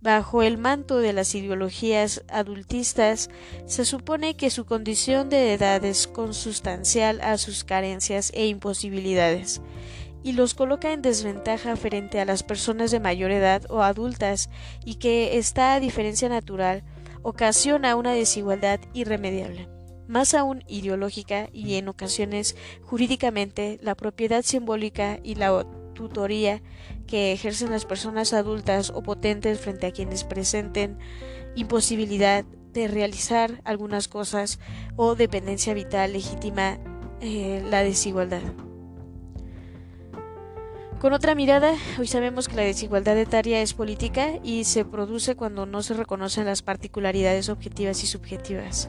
Bajo 0.00 0.42
el 0.42 0.58
manto 0.58 0.98
de 0.98 1.12
las 1.12 1.34
ideologías 1.34 2.22
adultistas, 2.28 3.30
se 3.66 3.84
supone 3.84 4.36
que 4.36 4.48
su 4.48 4.64
condición 4.64 5.28
de 5.28 5.52
edad 5.52 5.84
es 5.84 6.06
consustancial 6.06 7.20
a 7.20 7.36
sus 7.36 7.64
carencias 7.64 8.30
e 8.32 8.46
imposibilidades, 8.46 9.60
y 10.22 10.32
los 10.32 10.54
coloca 10.54 10.92
en 10.92 11.02
desventaja 11.02 11.74
frente 11.74 12.20
a 12.20 12.24
las 12.24 12.44
personas 12.44 12.92
de 12.92 13.00
mayor 13.00 13.32
edad 13.32 13.64
o 13.70 13.82
adultas, 13.82 14.50
y 14.84 14.96
que 14.96 15.36
esta 15.36 15.80
diferencia 15.80 16.28
natural 16.28 16.84
ocasiona 17.22 17.96
una 17.96 18.12
desigualdad 18.12 18.78
irremediable. 18.92 19.68
Más 20.06 20.32
aún 20.32 20.62
ideológica 20.68 21.50
y 21.52 21.74
en 21.74 21.88
ocasiones 21.88 22.54
jurídicamente, 22.82 23.80
la 23.82 23.96
propiedad 23.96 24.42
simbólica 24.42 25.18
y 25.24 25.34
la 25.34 25.66
tutoría 25.98 26.62
que 27.08 27.32
ejercen 27.32 27.70
las 27.70 27.84
personas 27.84 28.32
adultas 28.32 28.90
o 28.94 29.02
potentes 29.02 29.58
frente 29.58 29.88
a 29.88 29.90
quienes 29.90 30.22
presenten 30.22 30.96
imposibilidad 31.56 32.44
de 32.72 32.86
realizar 32.86 33.60
algunas 33.64 34.06
cosas 34.06 34.60
o 34.94 35.16
dependencia 35.16 35.74
vital 35.74 36.12
legítima 36.12 36.78
eh, 37.20 37.64
la 37.68 37.82
desigualdad. 37.82 38.42
Con 41.00 41.12
otra 41.12 41.34
mirada, 41.34 41.74
hoy 41.98 42.06
sabemos 42.06 42.48
que 42.48 42.56
la 42.56 42.62
desigualdad 42.62 43.18
etaria 43.18 43.60
es 43.60 43.74
política 43.74 44.38
y 44.44 44.64
se 44.64 44.84
produce 44.84 45.34
cuando 45.34 45.66
no 45.66 45.82
se 45.82 45.94
reconocen 45.94 46.46
las 46.46 46.62
particularidades 46.62 47.48
objetivas 47.48 48.04
y 48.04 48.06
subjetivas, 48.06 48.88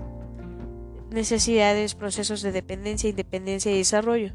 necesidades, 1.09 1.95
procesos 1.95 2.43
de 2.43 2.51
dependencia, 2.51 3.09
independencia 3.09 3.71
y 3.71 3.77
desarrollo 3.77 4.33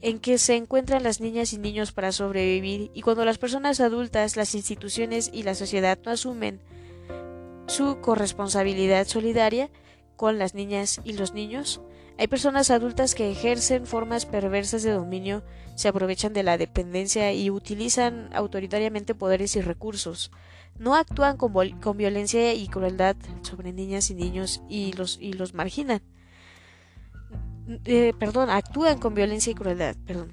en 0.00 0.18
que 0.20 0.38
se 0.38 0.56
encuentran 0.56 1.02
las 1.02 1.20
niñas 1.20 1.52
y 1.52 1.58
niños 1.58 1.92
para 1.92 2.12
sobrevivir 2.12 2.90
y 2.94 3.02
cuando 3.02 3.24
las 3.24 3.38
personas 3.38 3.80
adultas, 3.80 4.36
las 4.36 4.54
instituciones 4.54 5.30
y 5.32 5.42
la 5.42 5.54
sociedad 5.54 5.98
no 6.04 6.12
asumen 6.12 6.60
su 7.66 8.00
corresponsabilidad 8.00 9.06
solidaria 9.06 9.70
con 10.16 10.38
las 10.38 10.54
niñas 10.54 11.00
y 11.04 11.12
los 11.12 11.34
niños, 11.34 11.80
hay 12.18 12.26
personas 12.26 12.72
adultas 12.72 13.14
que 13.14 13.30
ejercen 13.30 13.86
formas 13.86 14.26
perversas 14.26 14.82
de 14.82 14.90
dominio, 14.90 15.44
se 15.76 15.86
aprovechan 15.86 16.32
de 16.32 16.42
la 16.42 16.58
dependencia 16.58 17.32
y 17.32 17.48
utilizan 17.48 18.28
autoritariamente 18.34 19.14
poderes 19.14 19.54
y 19.54 19.60
recursos. 19.60 20.32
No 20.80 20.96
actúan 20.96 21.36
con, 21.36 21.52
violencia 21.96 22.54
y 22.54 22.66
crueldad 22.66 23.14
sobre 23.42 23.72
niñas 23.72 24.10
y 24.10 24.14
niños 24.14 24.62
y 24.68 24.92
los, 24.94 25.18
y 25.20 25.34
los 25.34 25.54
marginan 25.54 26.02
eh, 27.84 28.12
perdón, 28.18 28.50
actúan 28.50 28.98
con 28.98 29.14
violencia 29.14 29.50
y 29.50 29.54
crueldad, 29.54 29.96
perdón. 30.06 30.32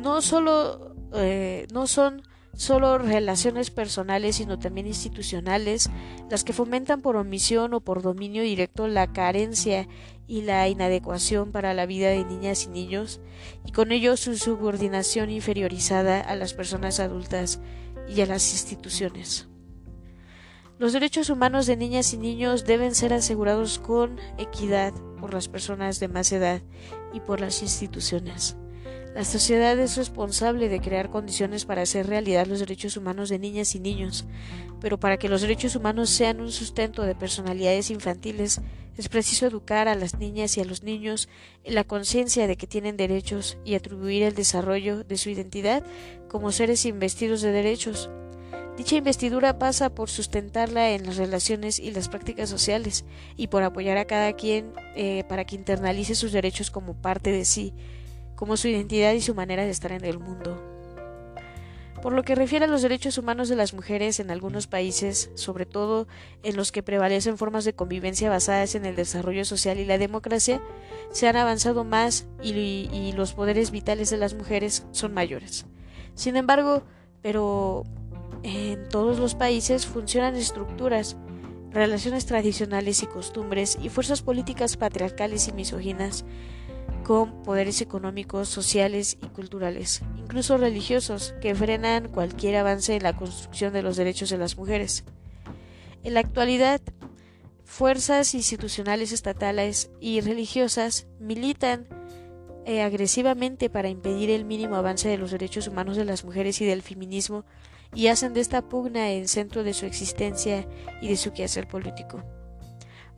No 0.00 0.20
solo, 0.20 0.94
eh, 1.14 1.66
no 1.72 1.86
son 1.86 2.22
solo 2.56 2.98
relaciones 2.98 3.70
personales, 3.70 4.36
sino 4.36 4.58
también 4.58 4.86
institucionales, 4.86 5.90
las 6.30 6.44
que 6.44 6.52
fomentan 6.52 7.00
por 7.00 7.16
omisión 7.16 7.74
o 7.74 7.80
por 7.80 8.02
dominio 8.02 8.42
directo 8.42 8.86
la 8.86 9.12
carencia 9.12 9.88
y 10.26 10.42
la 10.42 10.68
inadecuación 10.68 11.52
para 11.52 11.74
la 11.74 11.86
vida 11.86 12.08
de 12.08 12.24
niñas 12.24 12.64
y 12.64 12.68
niños, 12.68 13.20
y 13.66 13.72
con 13.72 13.92
ello 13.92 14.16
su 14.16 14.36
subordinación 14.36 15.30
inferiorizada 15.30 16.20
a 16.20 16.36
las 16.36 16.54
personas 16.54 17.00
adultas 17.00 17.60
y 18.08 18.20
a 18.20 18.26
las 18.26 18.52
instituciones. 18.52 19.48
Los 20.76 20.92
derechos 20.92 21.30
humanos 21.30 21.66
de 21.66 21.76
niñas 21.76 22.12
y 22.14 22.16
niños 22.16 22.64
deben 22.64 22.96
ser 22.96 23.12
asegurados 23.12 23.78
con 23.78 24.18
equidad 24.38 24.92
por 25.20 25.32
las 25.32 25.46
personas 25.46 26.00
de 26.00 26.08
más 26.08 26.32
edad 26.32 26.62
y 27.12 27.20
por 27.20 27.40
las 27.40 27.62
instituciones. 27.62 28.56
La 29.14 29.24
sociedad 29.24 29.78
es 29.78 29.96
responsable 29.96 30.68
de 30.68 30.80
crear 30.80 31.10
condiciones 31.10 31.64
para 31.64 31.82
hacer 31.82 32.08
realidad 32.08 32.48
los 32.48 32.58
derechos 32.58 32.96
humanos 32.96 33.28
de 33.28 33.38
niñas 33.38 33.76
y 33.76 33.80
niños, 33.80 34.26
pero 34.80 34.98
para 34.98 35.16
que 35.16 35.28
los 35.28 35.42
derechos 35.42 35.76
humanos 35.76 36.10
sean 36.10 36.40
un 36.40 36.50
sustento 36.50 37.02
de 37.02 37.14
personalidades 37.14 37.90
infantiles, 37.90 38.60
es 38.96 39.08
preciso 39.08 39.46
educar 39.46 39.86
a 39.86 39.94
las 39.94 40.18
niñas 40.18 40.56
y 40.56 40.60
a 40.60 40.64
los 40.64 40.82
niños 40.82 41.28
en 41.62 41.76
la 41.76 41.84
conciencia 41.84 42.48
de 42.48 42.56
que 42.56 42.66
tienen 42.66 42.96
derechos 42.96 43.58
y 43.64 43.76
atribuir 43.76 44.24
el 44.24 44.34
desarrollo 44.34 45.04
de 45.04 45.18
su 45.18 45.30
identidad 45.30 45.84
como 46.28 46.50
seres 46.50 46.84
investidos 46.84 47.42
de 47.42 47.52
derechos. 47.52 48.10
Dicha 48.76 48.96
investidura 48.96 49.58
pasa 49.58 49.94
por 49.94 50.10
sustentarla 50.10 50.90
en 50.90 51.06
las 51.06 51.16
relaciones 51.16 51.78
y 51.78 51.92
las 51.92 52.08
prácticas 52.08 52.48
sociales 52.48 53.04
y 53.36 53.46
por 53.46 53.62
apoyar 53.62 53.98
a 53.98 54.04
cada 54.04 54.32
quien 54.32 54.72
eh, 54.96 55.22
para 55.28 55.44
que 55.44 55.54
internalice 55.54 56.16
sus 56.16 56.32
derechos 56.32 56.72
como 56.72 56.94
parte 56.94 57.30
de 57.30 57.44
sí, 57.44 57.72
como 58.34 58.56
su 58.56 58.66
identidad 58.66 59.12
y 59.12 59.20
su 59.20 59.34
manera 59.34 59.62
de 59.62 59.70
estar 59.70 59.92
en 59.92 60.04
el 60.04 60.18
mundo. 60.18 60.60
Por 62.02 62.12
lo 62.12 62.24
que 62.24 62.34
refiere 62.34 62.64
a 62.64 62.68
los 62.68 62.82
derechos 62.82 63.16
humanos 63.16 63.48
de 63.48 63.56
las 63.56 63.74
mujeres 63.74 64.18
en 64.18 64.30
algunos 64.30 64.66
países, 64.66 65.30
sobre 65.36 65.66
todo 65.66 66.08
en 66.42 66.56
los 66.56 66.72
que 66.72 66.82
prevalecen 66.82 67.38
formas 67.38 67.64
de 67.64 67.74
convivencia 67.74 68.28
basadas 68.28 68.74
en 68.74 68.84
el 68.84 68.96
desarrollo 68.96 69.44
social 69.44 69.78
y 69.78 69.86
la 69.86 69.98
democracia, 69.98 70.60
se 71.12 71.28
han 71.28 71.36
avanzado 71.36 71.84
más 71.84 72.26
y, 72.42 72.50
y 72.92 73.12
los 73.16 73.34
poderes 73.34 73.70
vitales 73.70 74.10
de 74.10 74.18
las 74.18 74.34
mujeres 74.34 74.84
son 74.90 75.14
mayores. 75.14 75.64
Sin 76.14 76.36
embargo, 76.36 76.82
pero 77.22 77.84
en 78.44 78.88
todos 78.90 79.18
los 79.18 79.34
países 79.34 79.86
funcionan 79.86 80.36
estructuras, 80.36 81.16
relaciones 81.70 82.26
tradicionales 82.26 83.02
y 83.02 83.06
costumbres 83.06 83.78
y 83.82 83.88
fuerzas 83.88 84.20
políticas 84.20 84.76
patriarcales 84.76 85.48
y 85.48 85.52
misóginas 85.52 86.26
con 87.04 87.42
poderes 87.42 87.80
económicos, 87.80 88.48
sociales 88.48 89.16
y 89.22 89.26
culturales, 89.28 90.02
incluso 90.16 90.58
religiosos, 90.58 91.34
que 91.40 91.54
frenan 91.54 92.08
cualquier 92.08 92.56
avance 92.56 92.94
en 92.94 93.02
la 93.02 93.16
construcción 93.16 93.72
de 93.72 93.82
los 93.82 93.96
derechos 93.96 94.28
de 94.28 94.38
las 94.38 94.56
mujeres. 94.58 95.04
En 96.02 96.12
la 96.14 96.20
actualidad, 96.20 96.82
fuerzas 97.64 98.34
institucionales 98.34 99.10
estatales 99.10 99.90
y 100.00 100.20
religiosas 100.20 101.06
militan 101.18 101.86
eh, 102.66 102.82
agresivamente 102.82 103.70
para 103.70 103.88
impedir 103.88 104.30
el 104.30 104.44
mínimo 104.44 104.76
avance 104.76 105.08
de 105.08 105.18
los 105.18 105.30
derechos 105.30 105.66
humanos 105.66 105.96
de 105.96 106.04
las 106.04 106.24
mujeres 106.24 106.60
y 106.60 106.66
del 106.66 106.82
feminismo 106.82 107.44
y 107.94 108.08
hacen 108.08 108.34
de 108.34 108.40
esta 108.40 108.62
pugna 108.68 109.10
el 109.10 109.28
centro 109.28 109.62
de 109.64 109.74
su 109.74 109.86
existencia 109.86 110.66
y 111.00 111.08
de 111.08 111.16
su 111.16 111.32
quehacer 111.32 111.68
político. 111.68 112.22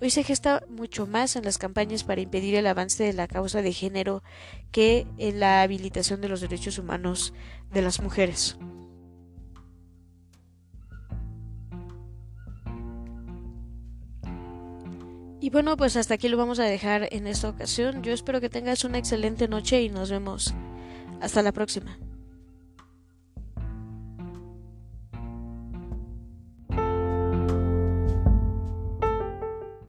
Hoy 0.00 0.10
se 0.10 0.22
gesta 0.22 0.62
mucho 0.68 1.06
más 1.06 1.36
en 1.36 1.44
las 1.44 1.56
campañas 1.56 2.04
para 2.04 2.20
impedir 2.20 2.54
el 2.54 2.66
avance 2.66 3.02
de 3.02 3.14
la 3.14 3.28
causa 3.28 3.62
de 3.62 3.72
género 3.72 4.22
que 4.70 5.06
en 5.16 5.40
la 5.40 5.62
habilitación 5.62 6.20
de 6.20 6.28
los 6.28 6.42
derechos 6.42 6.78
humanos 6.78 7.32
de 7.72 7.80
las 7.80 8.02
mujeres. 8.02 8.58
Y 15.40 15.50
bueno, 15.50 15.76
pues 15.76 15.96
hasta 15.96 16.14
aquí 16.14 16.28
lo 16.28 16.36
vamos 16.36 16.58
a 16.58 16.64
dejar 16.64 17.08
en 17.12 17.26
esta 17.26 17.48
ocasión. 17.48 18.02
Yo 18.02 18.12
espero 18.12 18.40
que 18.40 18.50
tengas 18.50 18.84
una 18.84 18.98
excelente 18.98 19.48
noche 19.48 19.80
y 19.80 19.88
nos 19.88 20.10
vemos. 20.10 20.52
Hasta 21.20 21.40
la 21.40 21.52
próxima. 21.52 21.98